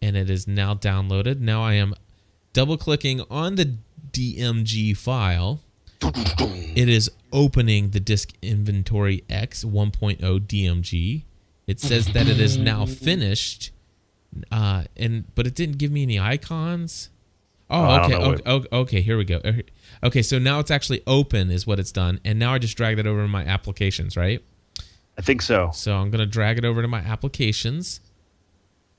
[0.01, 1.39] And it is now downloaded.
[1.39, 1.95] Now I am
[2.53, 3.75] double clicking on the
[4.11, 5.61] DMG file.
[6.01, 11.23] It is opening the disk inventory X 1.0 DMG.
[11.65, 13.71] It says that it is now finished,
[14.51, 17.09] uh, and but it didn't give me any icons.
[17.69, 19.41] Oh, I okay, okay, okay, okay, here we go.
[19.43, 19.53] Uh,
[20.03, 22.97] Okay, so now it's actually open, is what it's done, and now I just drag
[22.97, 24.43] that over to my applications, right?
[25.17, 25.71] I think so.
[25.73, 27.99] So I'm going to drag it over to my applications.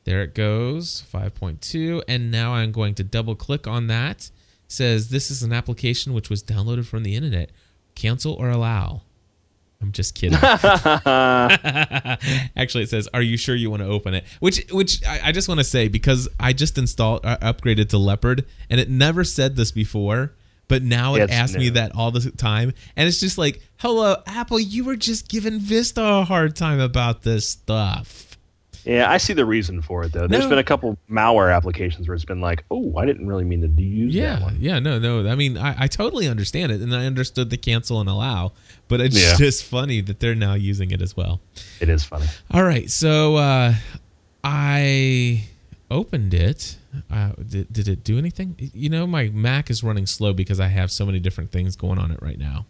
[0.04, 2.02] There it goes, 5.2.
[2.08, 4.30] And now I'm going to double click on that.
[4.68, 7.50] Says this is an application which was downloaded from the internet.
[7.94, 9.02] Cancel or allow.
[9.80, 10.38] I'm just kidding.
[10.42, 10.64] Actually,
[12.84, 15.48] it says, "Are you sure you want to open it?" Which, which I, I just
[15.48, 19.54] want to say because I just installed, uh, upgraded to Leopard, and it never said
[19.54, 20.34] this before,
[20.66, 24.16] but now it it's asks me that all the time, and it's just like, "Hello,
[24.26, 28.27] Apple, you were just giving Vista a hard time about this stuff."
[28.88, 30.26] Yeah, I see the reason for it though.
[30.26, 30.48] There's No.
[30.48, 33.82] been a couple malware applications where it's been like, "Oh, I didn't really mean to
[33.82, 35.28] use that Yeah, one." yeah, no, no.
[35.28, 38.52] I mean, I, I totally understand it, and I understood the cancel and allow,
[38.88, 39.36] but it's Yeah.
[39.36, 41.40] just funny that they're now using it as well.
[41.80, 42.26] It is funny.
[42.50, 43.74] All right, so uh,
[44.42, 45.44] I
[45.90, 46.76] opened it.
[47.10, 48.56] Uh, did, did it do anything?
[48.72, 51.98] You know, my Mac is running slow because I have so many different things going
[51.98, 52.64] on it right now.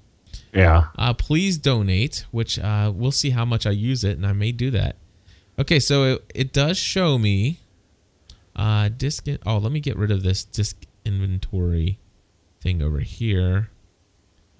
[0.52, 0.87] Yeah.
[0.98, 4.50] Uh, please donate, which uh, we'll see how much I use it, and I may
[4.52, 4.96] do that.
[5.59, 7.59] Okay, so it, it does show me
[8.55, 9.27] uh, disk.
[9.27, 11.99] In, oh, let me get rid of this disk inventory
[12.61, 13.71] thing over here.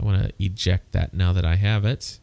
[0.01, 2.19] I want to eject that now that I have it.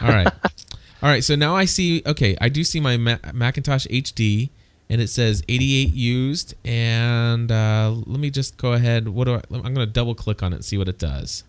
[0.00, 0.26] All right,
[1.02, 1.22] all right.
[1.22, 2.02] So now I see.
[2.06, 4.48] Okay, I do see my Ma- Macintosh HD,
[4.88, 6.54] and it says 88 used.
[6.64, 9.08] And uh, let me just go ahead.
[9.08, 9.42] What do I?
[9.52, 11.44] I'm going to double click on it and see what it does.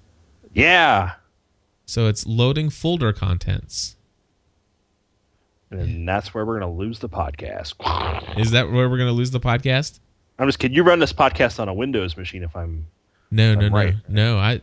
[0.54, 1.14] Yeah.
[1.86, 3.96] So it's loading folder contents.
[5.72, 7.76] And that's where we're going to lose the podcast.
[8.38, 10.00] Is that where we're going to lose the podcast?
[10.38, 10.76] I'm just kidding.
[10.76, 12.88] You run this podcast on a Windows machine if I'm.
[13.32, 13.96] No, no, I'm no, right.
[14.10, 14.38] no.
[14.38, 14.60] I.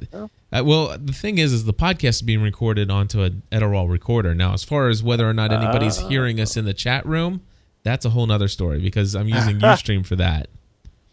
[0.53, 4.35] I well, the thing is, is the podcast is being recorded onto a Edirol recorder.
[4.35, 6.09] Now, as far as whether or not anybody's Ah.
[6.09, 7.43] hearing us in the chat room,
[7.83, 10.49] that's a whole nother story because I'm using UStream for that.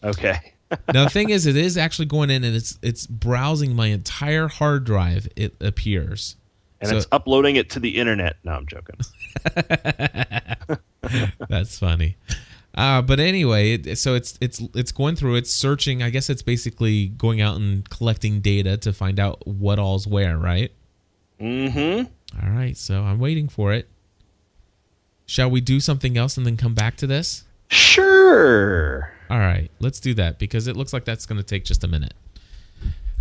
[0.04, 0.54] Okay.
[0.94, 4.48] Now, the thing is, it is actually going in and it's it's browsing my entire
[4.48, 5.28] hard drive.
[5.36, 6.36] It appears.
[6.82, 8.38] And So- it's uploading it to the internet.
[8.44, 8.96] No, I'm joking.
[11.50, 12.18] That's funny.
[12.74, 15.36] Uh, but anyway, it, so it's it's it's going through.
[15.36, 16.04] It's searching.
[16.04, 20.38] I guess it's basically going out and collecting data to find out what all's where.
[20.38, 20.72] Right.
[21.40, 22.46] Mm-hmm.
[22.46, 22.76] All right.
[22.76, 23.88] So I'm waiting for it.
[25.26, 27.46] Shall we do something else and then come back to this?
[27.70, 29.12] Sure.
[29.30, 29.72] All right.
[29.80, 32.14] Let's do that because it looks like that's going to take just a minute.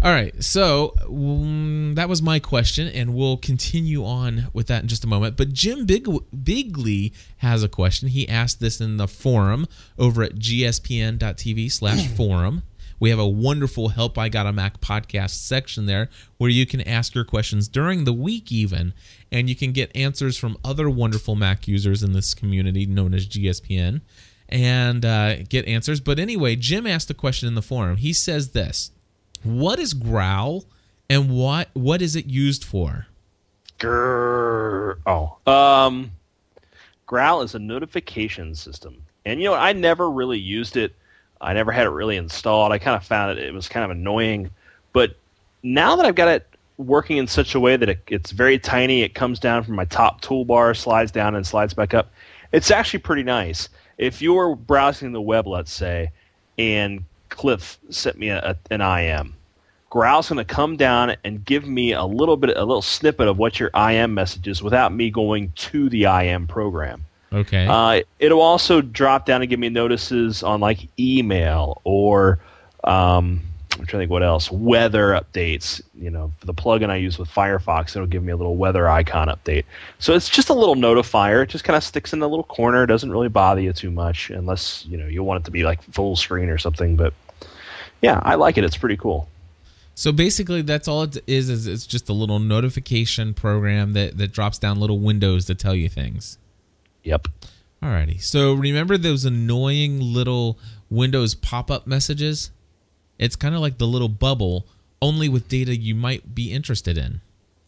[0.04, 0.44] All right.
[0.44, 5.06] So mm, that was my question, and we'll continue on with that in just a
[5.06, 5.38] moment.
[5.38, 6.06] But Jim Big-
[6.44, 8.08] Bigley has a question.
[8.08, 9.66] He asked this in the forum
[9.98, 12.64] over at gspn.tv slash forum.
[13.00, 16.82] We have a wonderful Help I Got a Mac podcast section there where you can
[16.82, 18.92] ask your questions during the week, even,
[19.32, 23.26] and you can get answers from other wonderful Mac users in this community known as
[23.26, 24.02] GSPN
[24.50, 26.00] and uh, get answers.
[26.00, 27.96] But anyway, Jim asked a question in the forum.
[27.96, 28.90] He says this
[29.44, 30.64] What is Growl
[31.08, 33.06] and what what is it used for?
[33.78, 34.98] Grrr.
[35.06, 35.36] Oh.
[35.46, 36.12] Um,
[37.06, 39.02] Growl is a notification system.
[39.26, 40.94] And, you know, I never really used it.
[41.40, 42.72] I never had it really installed.
[42.72, 44.50] I kind of found it, it was kind of annoying.
[44.92, 45.16] But
[45.62, 46.46] now that I've got it
[46.78, 49.84] working in such a way that it, it's very tiny, it comes down from my
[49.84, 52.10] top toolbar, slides down, and slides back up,
[52.52, 53.68] it's actually pretty nice.
[53.98, 56.10] If you're browsing the web, let's say,
[56.58, 57.04] and
[57.36, 59.34] Cliff sent me a, an IM,
[59.94, 63.38] Growl's going to come down and give me a little bit, a little snippet of
[63.38, 67.04] what your IM message is without me going to the IM program.
[67.32, 67.66] Okay.
[67.68, 72.40] Uh, it'll also drop down and give me notices on like email or
[72.82, 73.40] um,
[73.78, 74.50] I'm trying to think what else.
[74.50, 75.80] Weather updates.
[75.94, 78.88] You know, for the plugin I use with Firefox, it'll give me a little weather
[78.88, 79.64] icon update.
[79.98, 81.42] So it's just a little notifier.
[81.42, 82.84] It just kind of sticks in the little corner.
[82.84, 85.64] It doesn't really bother you too much, unless you know you want it to be
[85.64, 86.96] like full screen or something.
[86.96, 87.14] But
[88.02, 88.64] yeah, I like it.
[88.64, 89.28] It's pretty cool.
[89.94, 91.48] So basically, that's all it is.
[91.48, 95.74] Is it's just a little notification program that that drops down little windows to tell
[95.74, 96.38] you things.
[97.04, 97.28] Yep.
[97.82, 98.20] Alrighty.
[98.22, 100.58] So remember those annoying little
[100.90, 102.50] Windows pop-up messages?
[103.18, 104.66] It's kind of like the little bubble,
[105.02, 107.20] only with data you might be interested in,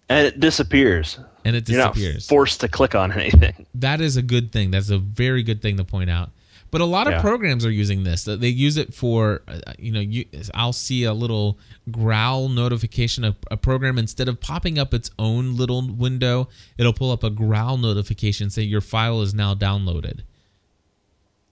[0.08, 1.18] And it disappears.
[1.44, 1.68] and it disappears.
[1.76, 2.28] You're not disappears.
[2.28, 3.66] forced to click on anything.
[3.74, 4.70] that is a good thing.
[4.70, 6.30] That's a very good thing to point out.
[6.70, 8.24] But a lot of programs are using this.
[8.24, 10.24] They use it for, uh, you know, you,
[10.54, 11.58] I'll see a little
[11.90, 13.24] growl notification.
[13.24, 17.30] A, a program instead of popping up its own little window, it'll pull up a
[17.30, 20.22] growl notification say your file is now downloaded.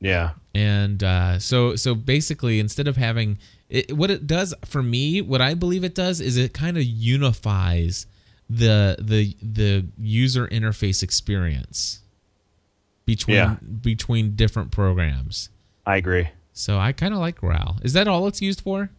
[0.00, 0.32] Yeah.
[0.54, 5.40] And uh, so, so basically, instead of having it, what it does for me, what
[5.40, 8.06] I believe it does is it kind of unifies
[8.50, 12.00] the the the user interface experience
[13.06, 13.54] between Yeah.
[13.82, 15.50] between different programs.
[15.86, 16.28] I agree.
[16.52, 17.78] So I kind of like Growl.
[17.82, 18.90] Is that all it's used for?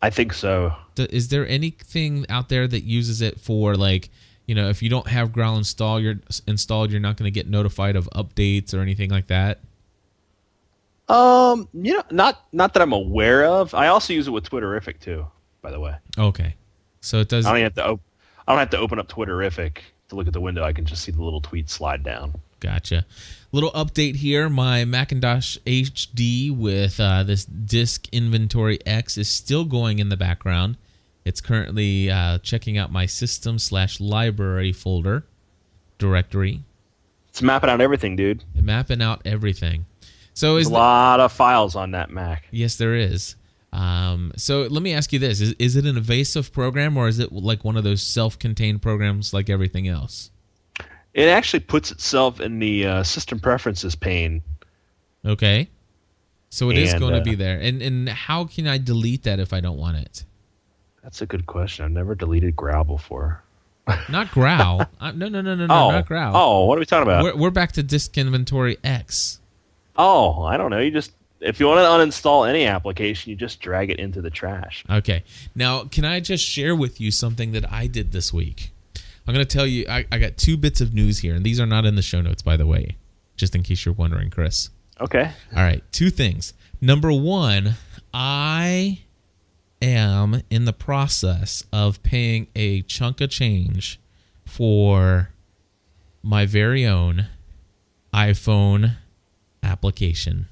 [0.00, 0.74] I think so.
[0.96, 4.10] Is there anything out there that uses it for like,
[4.46, 7.48] you know, if you don't have Growl install, you're installed, you're not going to get
[7.48, 9.60] notified of updates or anything like that?
[11.08, 13.74] Um, you know, not not that I'm aware of.
[13.74, 15.26] I also use it with Twitterrific too.
[15.60, 16.56] By the way, Okay.
[17.00, 17.86] So it does I don't have to.
[17.90, 18.00] Op-
[18.46, 20.64] I don't have to open up Twitterrific to look at the window.
[20.64, 22.34] I can just see the little tweet slide down.
[22.62, 23.04] Gotcha.
[23.50, 24.48] Little update here.
[24.48, 30.76] My Macintosh HD with uh, this disk inventory X is still going in the background.
[31.24, 35.24] It's currently uh, checking out my system slash library folder
[35.98, 36.60] directory.
[37.28, 38.44] It's mapping out everything, dude.
[38.54, 39.86] mapping out everything.
[40.34, 42.44] So There's is a the- lot of files on that Mac.
[42.50, 43.34] yes, there is.
[43.72, 47.18] Um, so let me ask you this: is, is it an evasive program or is
[47.18, 50.30] it like one of those self-contained programs like everything else?
[51.14, 54.42] It actually puts itself in the uh, system preferences pane.
[55.24, 55.68] Okay.
[56.48, 57.58] So it is And, going to uh, be there.
[57.58, 60.24] And and how can I delete that if I don't want it?
[61.02, 61.84] That's a good question.
[61.84, 63.42] I've never deleted Growl before.
[64.08, 64.86] Not growl.
[65.00, 66.36] uh, no, no, no, no, no, oh, not growl.
[66.36, 67.24] oh, what are we talking about?
[67.24, 69.40] We're, we're back to disk inventory X.
[69.96, 70.78] Oh, I don't know.
[70.78, 74.30] You just if you want to uninstall any application, you just drag it into the
[74.30, 74.84] trash.
[74.88, 75.24] Okay.
[75.54, 78.71] Now, can I just share with you something that I did this week?
[79.26, 81.60] I'm going to tell you, I, I got two bits of news here, and these
[81.60, 82.96] are not in the show notes, by the way,
[83.36, 84.70] just in case you're wondering, Chris.
[85.00, 85.30] Okay.
[85.56, 86.54] All right, two things.
[86.80, 87.74] Number one,
[88.12, 89.02] I
[89.80, 94.00] am in the process of paying a chunk of change
[94.44, 95.30] for
[96.22, 97.26] my very own
[98.12, 98.96] iPhone
[99.62, 100.48] application.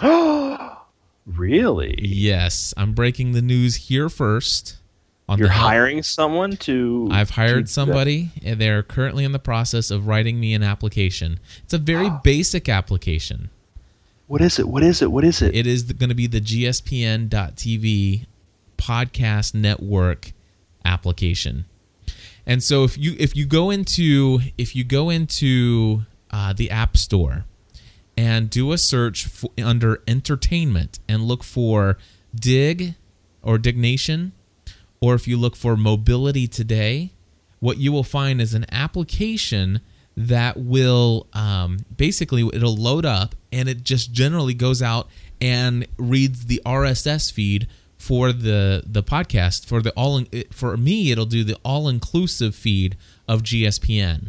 [0.00, 0.74] Oh
[1.28, 1.94] Really?
[2.00, 4.78] Yes, I'm breaking the news here first.
[5.28, 7.70] On You're hiring someone to I've to hired that?
[7.70, 11.38] somebody, and they're currently in the process of writing me an application.
[11.64, 13.50] It's a very basic application.
[14.26, 14.68] What is it?
[14.68, 15.12] What is it?
[15.12, 15.54] What is it?
[15.54, 18.26] It is going to be the GSPN.TV
[18.78, 20.32] podcast network
[20.84, 21.66] application.
[22.46, 26.96] And so if you if you go into if you go into uh, the App
[26.96, 27.44] Store
[28.16, 31.98] and do a search for, under entertainment and look for
[32.34, 32.94] Digg
[33.42, 34.32] or Diggnation,
[35.00, 37.12] or if you look for Mobility Today,
[37.60, 39.80] what you will find is an application
[40.16, 45.08] that will um, basically it'll load up and it just generally goes out
[45.40, 51.26] and reads the RSS feed for the the podcast for the all for me it'll
[51.26, 52.96] do the all inclusive feed
[53.28, 54.28] of GSPN.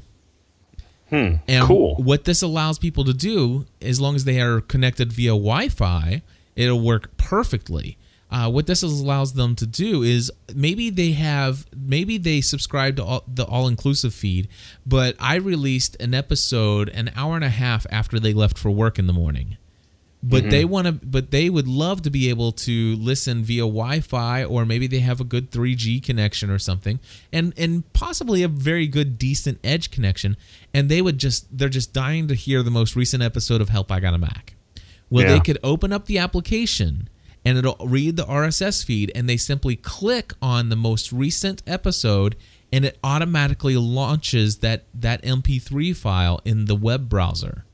[1.10, 1.36] Hmm.
[1.48, 1.96] And cool.
[1.96, 6.22] what this allows people to do, as long as they are connected via Wi-Fi,
[6.56, 7.98] it'll work perfectly.
[8.32, 13.04] Uh, what this allows them to do is maybe they have maybe they subscribe to
[13.04, 14.48] all, the all-inclusive feed,
[14.86, 19.00] but I released an episode an hour and a half after they left for work
[19.00, 19.58] in the morning.
[20.22, 24.44] But they want to, but they would love to be able to listen via Wi-Fi,
[24.44, 27.00] or maybe they have a good 3G connection or something,
[27.32, 30.36] and and possibly a very good, decent Edge connection,
[30.74, 33.92] and they would just they're just dying to hear the most recent episode of Help
[33.94, 34.56] I Got a Mac.
[35.10, 35.34] Well, Yeah.
[35.36, 37.08] they could open up the application
[37.46, 42.36] and it'll read the RSS feed, and they simply click on the most recent episode,
[42.72, 47.66] and it automatically launches that that MP3 file in the web browser.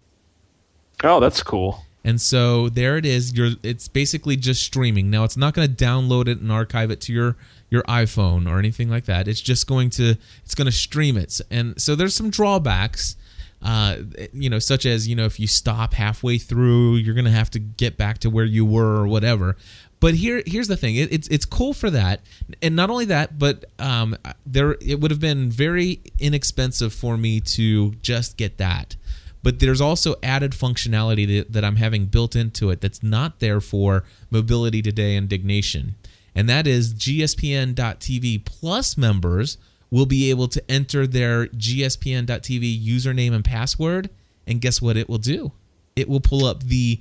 [1.03, 1.85] oh, that's cool.
[2.05, 3.33] And so there it is.
[3.33, 5.09] You're it's basically just streaming.
[5.09, 7.35] Now it's not going to download it and archive it to your
[7.71, 9.27] your iPhone or anything like that.
[9.27, 11.41] It's just going to it's going to stream it.
[11.49, 13.15] And so there's some drawbacks
[13.61, 13.97] uh,
[14.33, 17.59] you know, such as you know, if you stop halfway through, you're gonna have to
[17.59, 19.57] get back to where you were or whatever.
[19.99, 22.21] But here, here's the thing: it, it's it's cool for that,
[22.61, 24.15] and not only that, but um,
[24.45, 28.95] there it would have been very inexpensive for me to just get that.
[29.41, 33.61] But there's also added functionality that, that I'm having built into it that's not there
[33.61, 35.95] for Mobility Today and Diggnation,
[36.35, 39.57] and that is GSPN.TV Plus members
[39.91, 44.09] will be able to enter their gspn.tv username and password
[44.47, 45.51] and guess what it will do
[45.95, 46.99] it will pull up the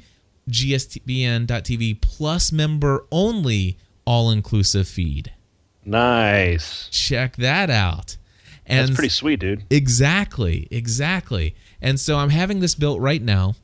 [0.50, 5.32] gspn.tv plus member only all-inclusive feed
[5.84, 6.88] Nice.
[6.90, 8.16] check that out
[8.66, 9.64] and That's pretty sweet, dude.
[9.70, 11.54] Exactly, exactly.
[11.82, 13.56] And so I'm having this built right now.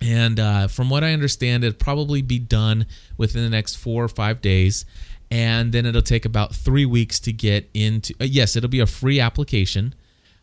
[0.00, 4.08] And uh, from what I understand, it'll probably be done within the next four or
[4.08, 4.84] five days.
[5.30, 8.14] And then it'll take about three weeks to get into.
[8.20, 9.94] Uh, yes, it'll be a free application.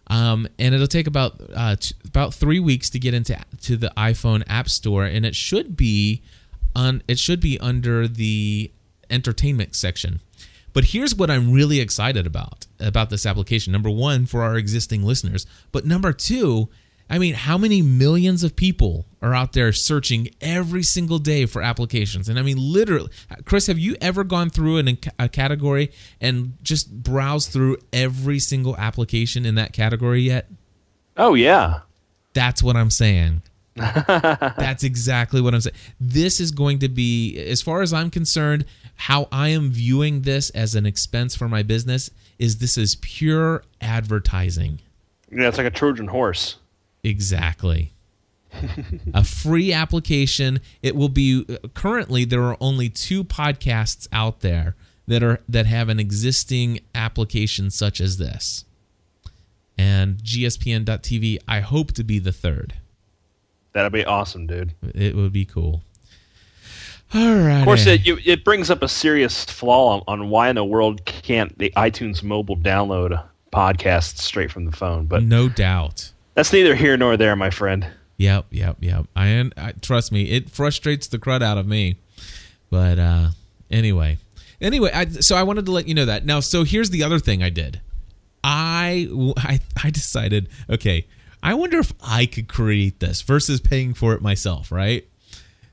[0.07, 3.91] Um, and it'll take about uh, t- about three weeks to get into to the
[3.97, 6.21] iPhone App Store, and it should be
[6.75, 8.71] on it should be under the
[9.09, 10.19] entertainment section.
[10.73, 13.73] But here's what I'm really excited about about this application.
[13.73, 16.69] Number one, for our existing listeners, but number two,
[17.09, 21.61] I mean, how many millions of people are out there searching every single day for
[21.61, 22.27] applications?
[22.27, 23.11] And I mean, literally,
[23.45, 28.75] Chris, have you ever gone through an, a category and just browsed through every single
[28.77, 30.49] application in that category yet?
[31.17, 31.81] Oh yeah.
[32.33, 33.43] That's what I'm saying.
[33.75, 35.75] That's exactly what I'm saying.
[35.99, 40.49] This is going to be, as far as I'm concerned, how I am viewing this
[40.51, 44.79] as an expense for my business is this is pure advertising.
[45.31, 46.55] Yeah, it's like a Trojan horse.
[47.05, 47.93] Exactly.
[49.13, 50.59] a free application.
[50.81, 54.75] It will be uh, currently there are only two podcasts out there
[55.07, 58.65] that are that have an existing application such as this.
[59.77, 62.75] And gspn.tv I hope to be the third.
[63.73, 64.73] That'd be awesome, dude.
[64.81, 65.83] It would be cool.
[67.13, 67.59] All right.
[67.59, 70.65] Of course, it, you, it brings up a serious flaw on, on why in the
[70.65, 73.21] world can't the iTunes mobile download
[73.53, 75.05] podcasts straight from the phone.
[75.05, 76.13] But no doubt.
[76.35, 77.87] That's neither here nor there, my friend.
[78.17, 79.07] Yep, yep, yep.
[79.15, 81.97] I, I trust me, it frustrates the crud out of me.
[82.69, 83.29] But uh
[83.69, 84.19] anyway.
[84.61, 86.25] Anyway, I, so I wanted to let you know that.
[86.25, 87.81] Now, so here's the other thing I did.
[88.43, 91.07] I I I decided, okay,
[91.43, 95.07] I wonder if I could create this versus paying for it myself, right?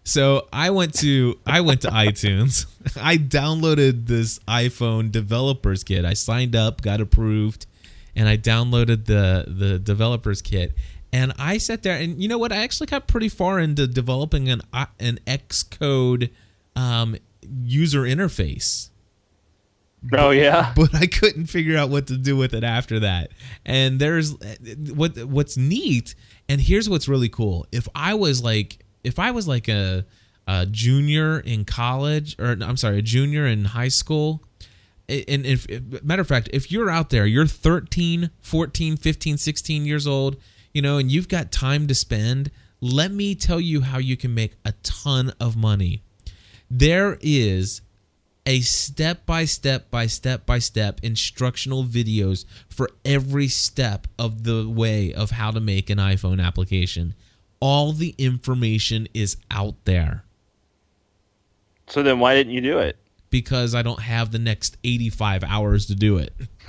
[0.04, 2.66] So I went to I went to iTunes.
[3.00, 6.04] I downloaded this iPhone developers kit.
[6.04, 7.66] I signed up, got approved,
[8.14, 10.74] and I downloaded the the developers kit.
[11.14, 12.52] And I sat there, and you know what?
[12.52, 16.30] I actually got pretty far into developing an uh, an Xcode
[16.74, 18.88] um, user interface
[20.12, 20.72] Oh yeah.
[20.76, 23.30] but I couldn't figure out what to do with it after that.
[23.64, 24.34] And there's
[24.94, 26.14] what what's neat,
[26.48, 27.66] and here's what's really cool.
[27.70, 30.04] If I was like if I was like a
[30.48, 34.42] a junior in college or I'm sorry, a junior in high school,
[35.08, 35.66] and if
[36.02, 40.36] matter of fact, if you're out there, you're 13, 14, 15, 16 years old,
[40.72, 42.50] you know, and you've got time to spend,
[42.80, 46.02] let me tell you how you can make a ton of money.
[46.70, 47.82] There is
[48.46, 54.68] a step by step by step by step instructional videos for every step of the
[54.68, 57.14] way of how to make an iPhone application.
[57.60, 60.24] All the information is out there
[61.86, 62.96] So then, why didn't you do it?
[63.32, 66.32] Because I don't have the next 85 hours to do it.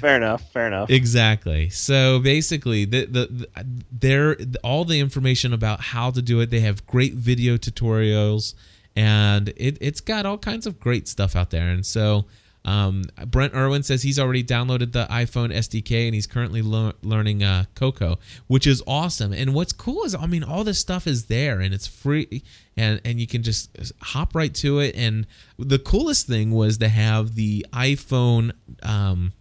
[0.00, 0.52] Fair enough.
[0.52, 0.90] Fair enough.
[0.90, 1.68] Exactly.
[1.70, 6.50] So basically, the, the, the there all the information about how to do it.
[6.50, 8.54] They have great video tutorials,
[8.94, 11.68] and it it's got all kinds of great stuff out there.
[11.68, 12.26] And so,
[12.64, 17.42] um, Brent Irwin says he's already downloaded the iPhone SDK and he's currently lear- learning
[17.42, 19.32] uh, Cocoa, which is awesome.
[19.32, 22.42] And what's cool is, I mean, all this stuff is there and it's free,
[22.76, 24.94] and and you can just hop right to it.
[24.94, 25.26] And
[25.58, 28.52] the coolest thing was to have the iPhone.
[28.82, 29.32] Um,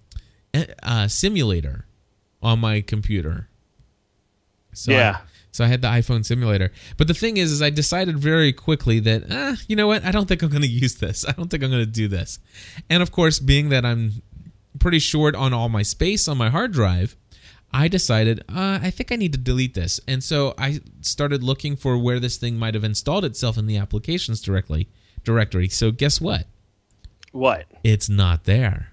[0.83, 1.85] uh, simulator
[2.41, 3.47] on my computer.
[4.73, 5.19] So Yeah.
[5.19, 6.71] I, so I had the iPhone simulator.
[6.97, 10.05] But the thing is, is I decided very quickly that, uh, you know what?
[10.05, 11.25] I don't think I'm going to use this.
[11.27, 12.39] I don't think I'm going to do this.
[12.89, 14.21] And of course, being that I'm
[14.79, 17.15] pretty short on all my space on my hard drive,
[17.73, 19.99] I decided uh, I think I need to delete this.
[20.07, 23.77] And so I started looking for where this thing might have installed itself in the
[23.77, 24.89] applications directly
[25.23, 25.69] directory.
[25.69, 26.47] So guess what?
[27.31, 27.65] What?
[27.83, 28.91] It's not there.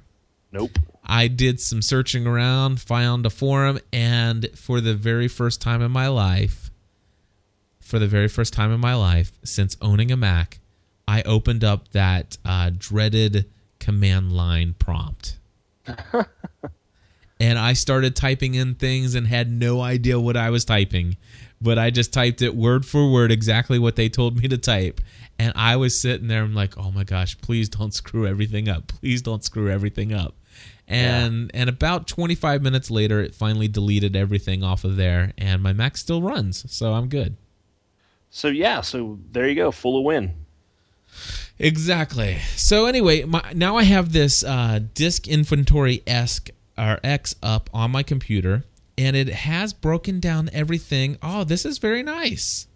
[0.52, 0.78] Nope.
[1.08, 5.90] I did some searching around, found a forum, and for the very first time in
[5.90, 6.70] my life,
[7.80, 10.58] for the very first time in my life since owning a Mac,
[11.06, 15.38] I opened up that uh, dreaded command line prompt.
[17.40, 21.16] and I started typing in things and had no idea what I was typing,
[21.58, 25.00] but I just typed it word for word exactly what they told me to type.
[25.38, 28.88] And I was sitting there, I'm like, oh my gosh, please don't screw everything up.
[28.88, 30.34] Please don't screw everything up
[30.86, 35.72] and and about 25 minutes later it finally deleted everything off of there and my
[35.72, 37.36] mac still runs so i'm good
[38.30, 38.82] So yeah.
[38.82, 39.70] So there you go.
[39.72, 40.34] Full of win.
[41.58, 47.68] exactly so anyway my, now i have this uh, disk inventory esque or x up
[47.74, 48.64] on my computer
[48.96, 52.66] and it has broken down everything oh this is very nice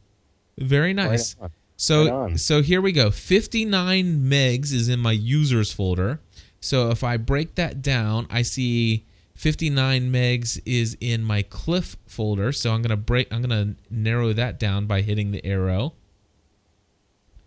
[0.59, 1.51] very nice on.
[1.77, 6.21] so Right so here we go 59 megs is in my users folder
[6.63, 9.05] so if I break that down, I see
[9.35, 12.53] 59 megs is in my Cliff folder.
[12.53, 13.31] So I'm gonna break.
[13.33, 15.95] I'm gonna narrow that down by hitting the arrow.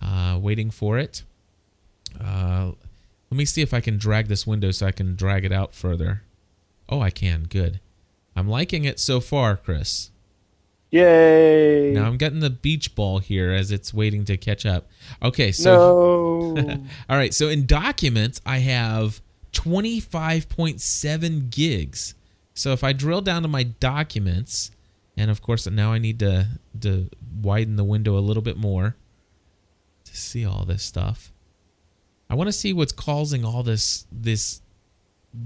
[0.02, 1.24] Uh, waiting for it.
[2.20, 2.74] Uh,
[3.32, 5.74] let me see if I can drag this window so I can drag it out
[5.74, 6.24] further.
[6.90, 7.44] Oh, I can.
[7.44, 7.80] Good.
[8.36, 10.12] I'm liking it so far, Chris.
[10.96, 11.92] Yay!
[11.92, 14.88] Now I'm getting the beach ball here as it's waiting to catch up.
[15.22, 16.86] Okay, so no.
[17.10, 19.22] all right, so in documents, I have
[19.52, 22.16] 25.7 gigs.
[22.54, 24.72] So if I drill down to my documents,
[25.18, 26.48] and of course now I need to
[26.80, 27.10] to
[27.42, 28.96] widen the window a little bit more
[30.06, 31.34] to see all this stuff.
[32.30, 34.62] I want to see what's causing all this this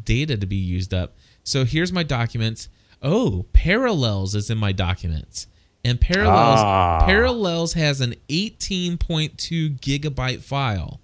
[0.04, 1.16] data to be used up.
[1.44, 2.70] So here's my documents.
[3.02, 5.48] Oh, Parallels is in my documents.
[5.86, 7.06] And Parallels Ah.
[7.06, 11.00] Parallels has an 18.2 gigabyte file.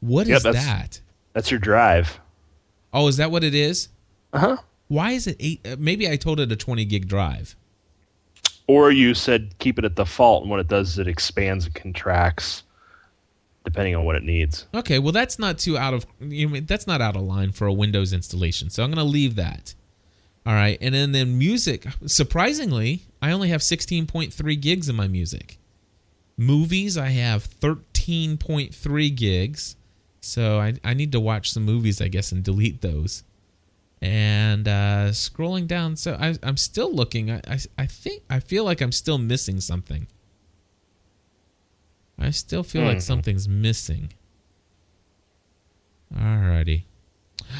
[0.00, 1.00] What is that's- that?
[1.32, 2.20] That's your drive.
[2.92, 3.88] Oh, is that what it is?
[4.32, 4.56] Uh huh.
[4.88, 5.66] Why is it eight?
[5.66, 7.56] uh, Maybe I told it a 20 gig drive.
[8.66, 11.74] Or you said keep it at default, and what it does is it expands and
[11.74, 12.62] contracts.
[13.64, 14.66] depending on what it needs.
[14.74, 17.66] Okay, well that's not too out of you mean that's not out of line for
[17.66, 18.70] a Windows installation.
[18.70, 19.74] So I'm going to leave that.
[20.44, 21.86] All right, and then then music.
[22.06, 25.58] Surprisingly, I only have 16.3 gigs in my music.
[26.36, 29.76] Movies, I have 13.3 gigs.
[30.20, 33.22] So I, I need to watch some movies, I guess, and delete those.
[34.00, 37.30] And uh, scrolling down, so I, I'm still looking.
[37.30, 40.08] I, I, I think I feel like I'm still missing something.
[42.18, 43.02] I still feel like Mhm.
[43.02, 44.12] something's missing.
[46.14, 46.82] Alrighty.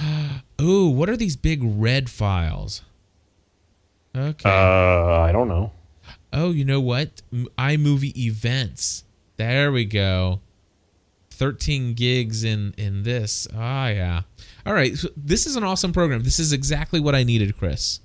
[0.60, 2.82] Ooh, what are these big red files?
[4.16, 4.48] Okay.
[4.48, 5.72] Uh, I don't know.
[6.32, 7.22] oh, you know what?
[7.32, 9.04] iMovie events.
[9.36, 10.40] There we go.
[11.30, 13.48] 13 gigs in in this.
[13.54, 14.22] Ah, yeah.
[14.64, 14.96] All right.
[14.96, 16.22] So this is an awesome program.
[16.22, 18.00] This is exactly what I needed, Chris.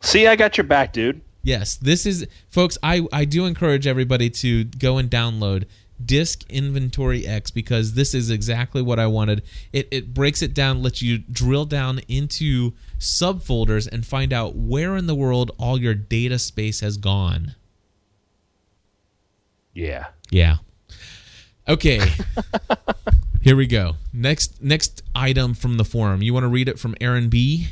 [0.00, 1.20] See, I got your back, dude.
[1.42, 5.64] Yes, this is folks, I I do encourage everybody to go and download
[6.04, 9.42] Disk Inventory X because this is exactly what I wanted.
[9.72, 14.96] It it breaks it down, lets you drill down into subfolders and find out where
[14.96, 17.54] in the world all your data space has gone.
[19.74, 20.06] Yeah.
[20.30, 20.56] Yeah.
[21.68, 22.00] Okay.
[23.40, 23.96] Here we go.
[24.12, 26.22] Next next item from the forum.
[26.22, 27.68] You want to read it from Aaron B?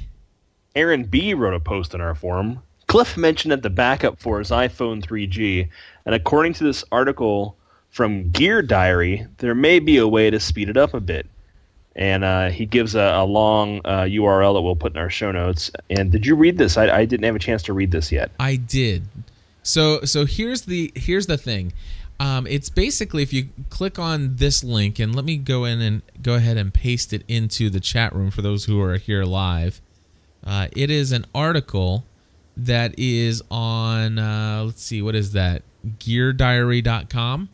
[0.75, 2.61] Aaron B wrote a post on our forum.
[2.87, 5.69] Cliff mentioned that the backup for his iPhone 3G,
[6.05, 7.57] and according to this article
[7.97, 11.25] from Gear Diary, there may be a way to speed it up a bit.
[11.97, 15.33] And uh, he gives a, a long uh, URL that we'll put in our show
[15.33, 15.71] notes.
[15.89, 16.77] And did you read this?
[16.77, 18.31] I, I didn't have a chance to read this yet.
[18.39, 19.05] I did.
[19.63, 21.73] So so here's the here's the thing.
[22.21, 26.03] Um, it's basically if you click on this link and let me go in and
[26.23, 29.81] go ahead and paste it into the chat room for those who are here live.
[30.45, 32.05] Uh, it is an article
[32.59, 35.63] that is on uh, let's see what is that
[35.99, 37.49] geardiary.com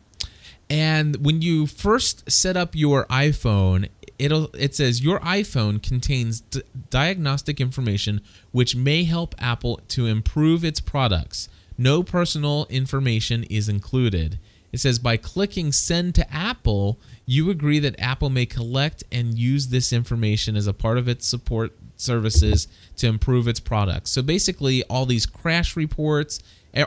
[0.69, 3.89] and when you first set up your iphone
[4.19, 10.63] it'll it says your iphone contains d- diagnostic information which may help apple to improve
[10.63, 11.49] its products.
[11.77, 14.39] No personal information is included.
[14.71, 19.67] It says by clicking send to apple you agree that apple may collect and use
[19.67, 24.11] this information as a part of its support services to improve its products.
[24.11, 26.41] So basically all these crash reports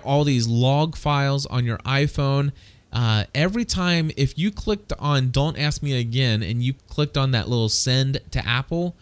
[0.05, 2.53] all these log files on your iphone
[2.97, 7.31] uh, every time if you clicked on don't ask me again and you clicked on
[7.33, 8.97] that little send to apple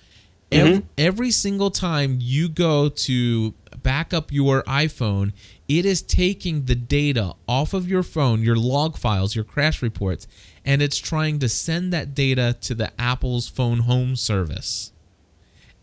[0.50, 5.32] ev- every single time you go to back up your iphone
[5.68, 10.26] it is taking the data off of your phone your log files your crash reports
[10.64, 14.92] and it's trying to send that data to the apple's phone home service.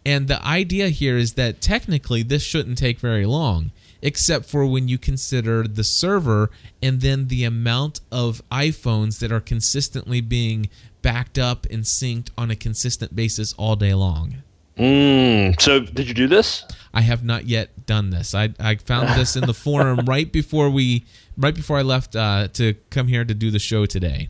[0.06, 4.88] And the idea here is that technically this shouldn't take very long, except for when
[4.88, 6.50] you consider the server
[6.82, 10.70] and then the amount of iPhones that are consistently being
[11.02, 14.44] backed up and synced on a consistent basis all day long.
[14.78, 16.64] Mm, so, did you do this?
[16.94, 18.34] I have not yet done this.
[18.34, 21.06] I, I found this in the forum right before we
[21.38, 24.30] right before I left uh, to come here to do the show today.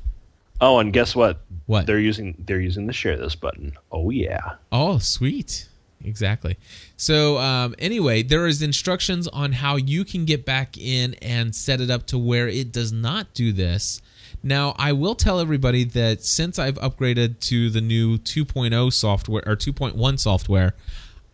[0.59, 1.41] Oh, and guess what?
[1.65, 1.87] What?
[1.87, 3.73] They're using they're using the share this button.
[3.91, 4.55] Oh yeah.
[4.71, 5.67] Oh, sweet.
[6.05, 6.57] Exactly.
[6.97, 11.81] So, um, anyway, there is instructions on how you can get back in and set
[11.81, 14.01] it up to where it does not do this.
[14.43, 19.55] Now, I will tell everybody that since I've upgraded to the new 2.0 software or
[19.55, 20.73] 2.1 software,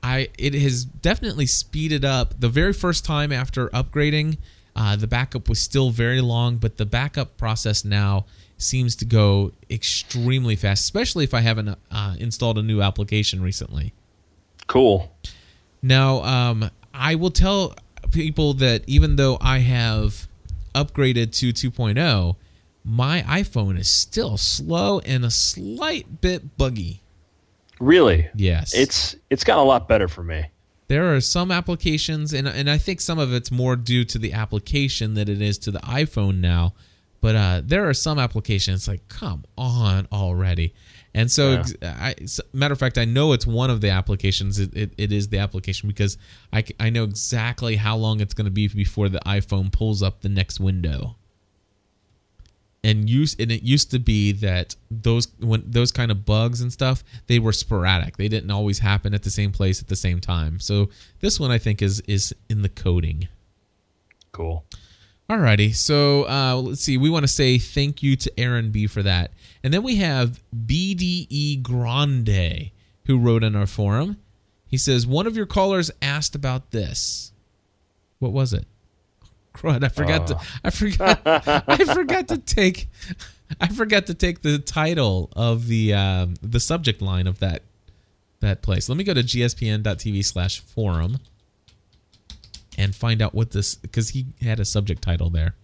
[0.04, 2.40] I it has definitely speeded up.
[2.40, 4.38] The very first time after upgrading,
[4.76, 8.26] uh, the backup was still very long, but the backup process now
[8.58, 13.94] seems to go extremely fast, especially if I haven't uh, installed a new application recently.
[14.68, 15.12] Cool.
[15.82, 17.76] Now, um, I will tell
[18.12, 20.28] people that even though I have
[20.76, 22.36] upgraded to 2.0,
[22.84, 27.02] my iPhone is still slow and a slight bit buggy.
[27.80, 28.30] Really?
[28.36, 28.74] Yes.
[28.74, 30.46] It's it's gotten a lot better for me.
[30.88, 34.34] there are some applications and and I think some of it's more due to the
[34.34, 36.74] application than it is to the iPhone now.
[37.20, 40.74] But uh, there are some applications like come on already.
[41.18, 41.98] And so, Yeah.
[42.00, 44.60] I, s- matter of fact, I know it's one of the applications.
[44.60, 46.18] It, it, it is the application because
[46.54, 50.22] I, I know exactly how long it's going to be before the iPhone pulls up
[50.22, 51.16] the next window.
[52.84, 56.72] And use and it used to be that those when those kind of bugs and
[56.72, 58.16] stuff they were sporadic.
[58.18, 60.60] They didn't always happen at the same place at the same time.
[60.60, 60.90] So
[61.20, 63.28] this one I think is is in the coding.
[64.32, 64.64] Cool.
[65.30, 66.98] Alrighty, so uh, let's see.
[66.98, 70.42] We want to say thank you to Aaron B for that, and then we have
[70.56, 72.72] BDE Grande
[73.08, 74.18] who wrote in our forum.
[74.68, 77.34] He says one of your callers asked about this.
[78.20, 78.68] What was it?
[79.54, 79.84] Crud!
[79.84, 80.40] I forgot to.
[80.64, 81.22] I forgot.
[81.68, 82.88] I forgot to take.
[83.60, 87.64] I forgot to take the title of the um, the subject line of that
[88.40, 88.88] that place.
[88.88, 91.18] Let me go to gspn.tv slash forum
[92.78, 95.56] and find out what this because he had a subject title there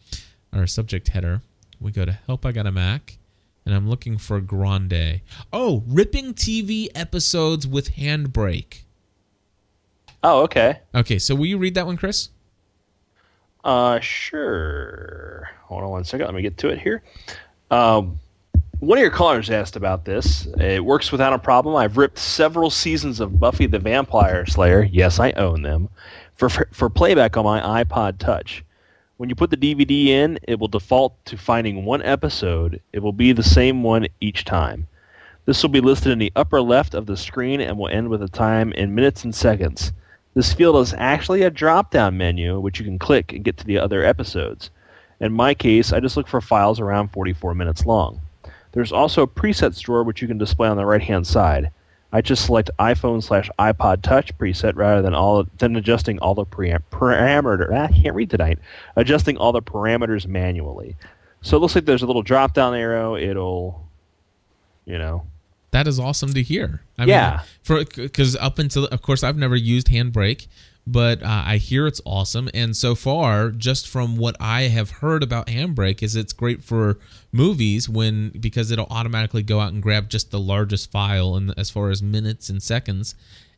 [0.54, 1.42] or a subject header.
[1.80, 2.46] We go to help.
[2.46, 3.18] I got a Mac,
[3.66, 5.22] and I'm looking for Grande.
[5.52, 8.84] Oh, ripping TV episodes with handbrake.
[10.24, 10.80] Oh, okay.
[10.96, 12.30] Okay, so will you read that one, Chris?
[13.64, 15.50] Uh, sure.
[15.64, 16.26] Hold on one second.
[16.26, 17.04] Let me get to it here.
[17.70, 18.20] Um,
[18.80, 20.46] one of your callers asked about this.
[20.60, 21.76] It works without a problem.
[21.76, 24.84] I've ripped several seasons of Buffy the Vampire Slayer.
[24.84, 25.90] Yes, I own them
[26.36, 28.64] for for playback on my iPod Touch.
[29.18, 32.82] When you put the DVD in, it will default to finding one episode.
[32.92, 34.88] It will be the same one each time.
[35.46, 38.24] This will be listed in the upper left of the screen and will end with
[38.24, 39.94] a time in minutes and seconds.
[40.34, 43.66] This field is actually a drop down menu which you can click and get to
[43.66, 44.72] the other episodes.
[45.20, 48.22] In my case, I just look for files around 44 minutes long.
[48.72, 51.72] There's also a presets drawer which you can display on the right hand side.
[52.14, 56.46] I just select iPhone slash iPod Touch preset rather than all than adjusting all the
[56.46, 57.70] parameter.
[57.74, 58.60] Ah, I can't read tonight.
[58.96, 60.96] Adjusting all the parameters manually.
[61.42, 63.16] So it looks like there's a little drop down arrow.
[63.18, 63.86] It'll,
[64.86, 65.24] you know,
[65.72, 66.82] That is awesome to hear.
[67.00, 67.30] I Yeah.
[67.32, 70.46] mean, for because up until of course I've never used Handbrake,
[70.86, 72.50] but uh, I hear it's awesome.
[72.54, 76.98] And so far, just from what I have heard about Handbrake, is it's great for
[77.32, 81.70] movies when because it'll automatically go out and grab just the largest file and as
[81.70, 83.16] far as minutes and seconds,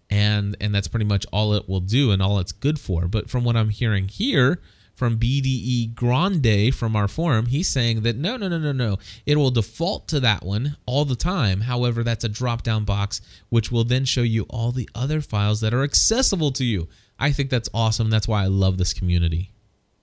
[0.09, 3.07] and and that's pretty much all it will do and all it's good for.
[3.07, 4.61] But from what I'm hearing here
[4.93, 8.97] from BDE Grande from our forum, he's saying that no, no, no, no, no.
[9.25, 11.61] It will default to that one all the time.
[11.61, 13.19] However, that's a drop down box
[13.49, 16.87] which will then show you all the other files that are accessible to you.
[17.19, 18.09] I think that's awesome.
[18.09, 19.51] That's why I love this community.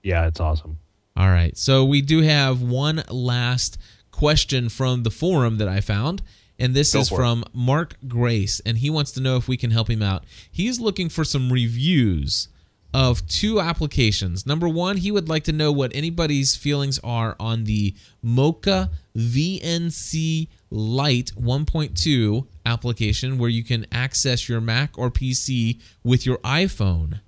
[0.03, 0.77] yeah, it's awesome.
[1.15, 1.55] All right.
[1.57, 3.77] So we do have one last
[4.11, 6.23] question from the forum that I found.
[6.59, 7.17] And this Go is for it.
[7.17, 8.59] from Mark Grace.
[8.65, 10.23] And he wants to know if we can help him out.
[10.51, 12.47] He's looking for some reviews
[12.93, 14.45] of two applications.
[14.45, 20.47] Number one, he would like to know what anybody's feelings are on the Mocha VNC
[20.75, 27.19] Lite 1.2 application where you can access your Mac or PC with your iPhone.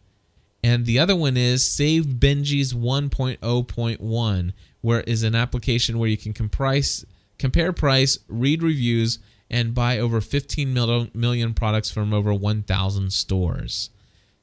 [0.63, 6.33] And the other one is Save Benji's 1.0.1, where is an application where you can
[6.33, 7.05] comprise,
[7.37, 9.19] compare price, read reviews,
[9.51, 10.73] and buy over 15
[11.13, 13.91] million products from over 1,000 stores.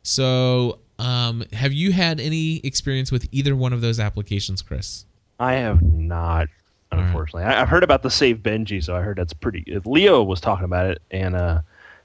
[0.04, 5.06] So, um, have you had any experience with either one of those applications, Chris?
[5.40, 6.46] I have not,
[6.98, 7.06] right.
[7.06, 7.44] unfortunately.
[7.44, 9.64] I, I've heard about the Save Benji, so I heard that's pretty.
[9.84, 11.60] Leo was talking about it, and uh,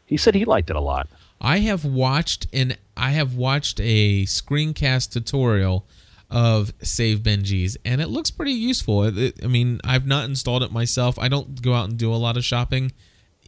[0.06, 1.08] he said he liked it a lot.
[1.40, 5.86] I have watched and I have watched a screencast tutorial
[6.32, 9.04] of Save Benji's, and it looks pretty useful.
[9.06, 11.18] It- it- I mean, I've not installed it myself.
[11.20, 12.92] I don't go out and do a lot of shopping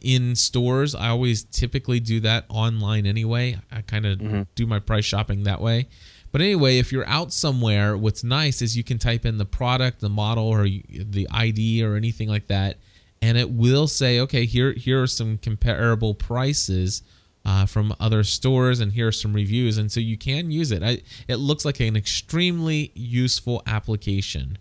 [0.00, 0.94] in stores.
[0.94, 3.58] I always typically do that online anyway.
[3.70, 4.18] I kind of
[4.54, 5.88] do my price shopping that way.
[6.32, 10.00] But anyway, if you're out somewhere, what's nice is you can type in the product,
[10.00, 12.78] the model, or the ID, or anything like that,
[13.20, 17.02] and it will say, okay, here here are some comparable prices
[17.44, 20.82] uh, from other stores, and here are some reviews, and so you can use it.
[20.82, 24.58] I, it looks like an extremely useful application,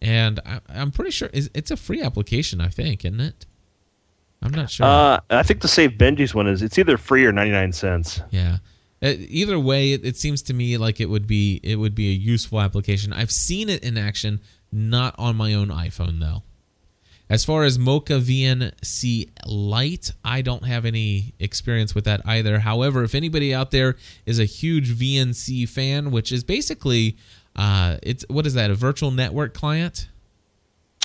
[0.00, 2.60] and I, I'm pretty sure it's it's a free application.
[2.60, 3.46] I think, isn't it?
[4.42, 4.86] I'm not sure.
[4.86, 8.22] Uh, I think the Save Benji's one is it's either free or ninety nine cents.
[8.30, 8.58] Yeah.
[9.02, 12.08] Uh, either way, it, it seems to me like it would be it would be
[12.08, 13.12] a useful application.
[13.12, 14.40] I've seen it in action,
[14.70, 16.42] not on my own iPhone though.
[17.30, 22.58] As far as Mocha VNC Lite, I don't have any experience with that either.
[22.58, 23.96] However, if anybody out there
[24.26, 27.16] is a huge VNC fan, which is basically
[27.54, 30.08] uh, it's what is that a virtual network client?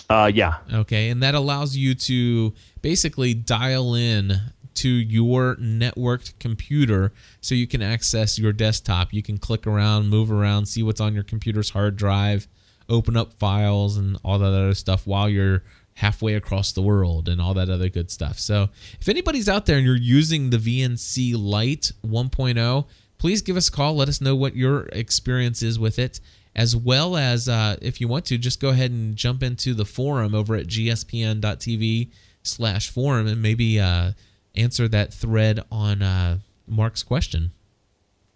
[0.09, 4.39] Uh, yeah, Okay, and that allows you to basically dial in
[4.75, 7.11] to your networked computer
[7.41, 9.13] so you can access your desktop.
[9.13, 12.47] You can click around, move around, see what's on your computer's hard drive,
[12.89, 15.63] open up files, and all that other stuff while you're
[15.95, 18.37] halfway across the world and all that other good stuff.
[18.37, 18.69] So,
[18.99, 22.85] if anybody's out there and you're using the VNC Lite 1.0,
[23.17, 23.95] please give us a call.
[23.95, 26.19] Let us know what your experience is with it
[26.55, 29.85] as well as uh, if you want to just go ahead and jump into the
[29.85, 32.09] forum over at gspn.tv
[32.43, 34.11] slash forum and maybe uh,
[34.57, 37.51] answer that thread on uh, mark's question.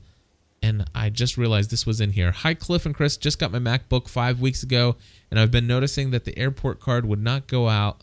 [0.64, 2.32] and I just realized this was in here.
[2.32, 3.18] Hi, Cliff and Chris.
[3.18, 4.97] Just got my MacBook five weeks ago,
[5.30, 8.01] and I've been noticing that the airport card would not go out,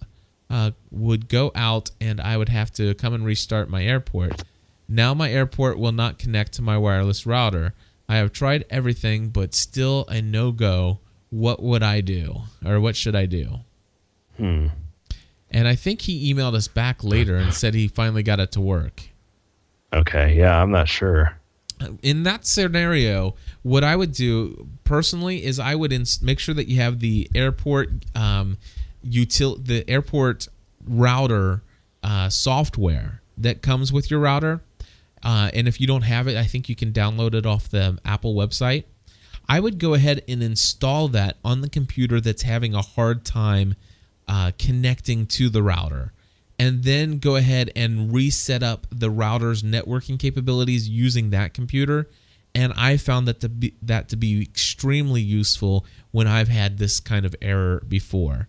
[0.48, 4.44] uh, would go out, and I would have to come and restart my airport.
[4.92, 7.74] Now my airport will not connect to my wireless router.
[8.10, 11.00] I have tried everything, but still a no go.
[11.30, 13.60] What would I do, or what should I do?
[14.36, 14.68] Hmm.
[15.50, 18.60] And I think he emailed us back later and said he finally got it to
[18.62, 19.04] work.
[19.94, 20.36] Okay.
[20.38, 21.38] Yeah, I'm not sure.
[22.02, 26.68] in that scenario, what I would do personally is I would ins- make sure that
[26.68, 28.58] you have the airport um,
[29.06, 30.48] util- the airport
[30.86, 31.64] router
[32.04, 34.62] uh, software that comes with your router.
[35.24, 37.97] Uh, and if you don't have it, I think you can download it off the
[38.05, 38.86] Apple website.
[39.47, 43.76] I would go ahead and install that on the computer that's having a hard time
[44.28, 46.13] uh, connecting to the router
[46.61, 52.07] and then go ahead and reset up the router's networking capabilities using that computer.
[52.53, 56.99] And I found that to be that to be extremely useful when I've had this
[56.99, 58.47] kind of error before.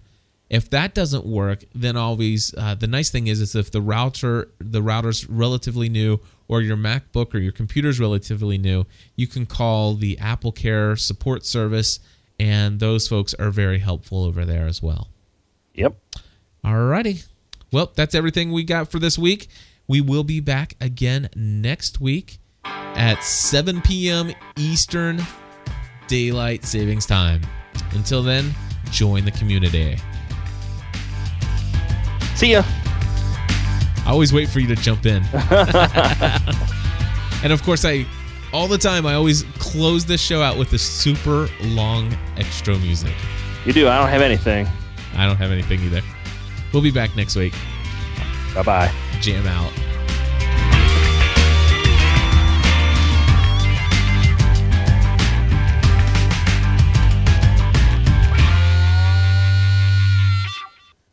[0.50, 4.50] If that doesn't work, then always uh, the nice thing is is if the router
[4.58, 6.20] the router's relatively new
[6.52, 8.84] or your MacBook or your computer is relatively new,
[9.16, 11.98] you can call the Apple Care support service,
[12.38, 15.08] and those folks are very helpful over there as well.
[15.72, 15.96] Yep.
[16.62, 17.26] Alrighty.
[17.72, 19.48] Well, that's everything we got for this week.
[19.88, 24.32] We will be back again next week at 7 p.m.
[24.58, 25.22] Eastern
[26.06, 27.40] Daylight Savings Time.
[27.92, 28.54] Until then,
[28.90, 29.96] join the community.
[32.34, 32.62] See ya.
[34.04, 35.22] I always wait for you to jump in.
[37.42, 38.06] and of course, I
[38.52, 43.14] all the time I always close this show out with this super long extra music.
[43.64, 43.88] You do.
[43.88, 44.66] I don't have anything.
[45.14, 46.02] I don't have anything either.
[46.72, 47.54] We'll be back next week.
[48.54, 48.92] Bye bye.
[49.20, 49.72] Jam out.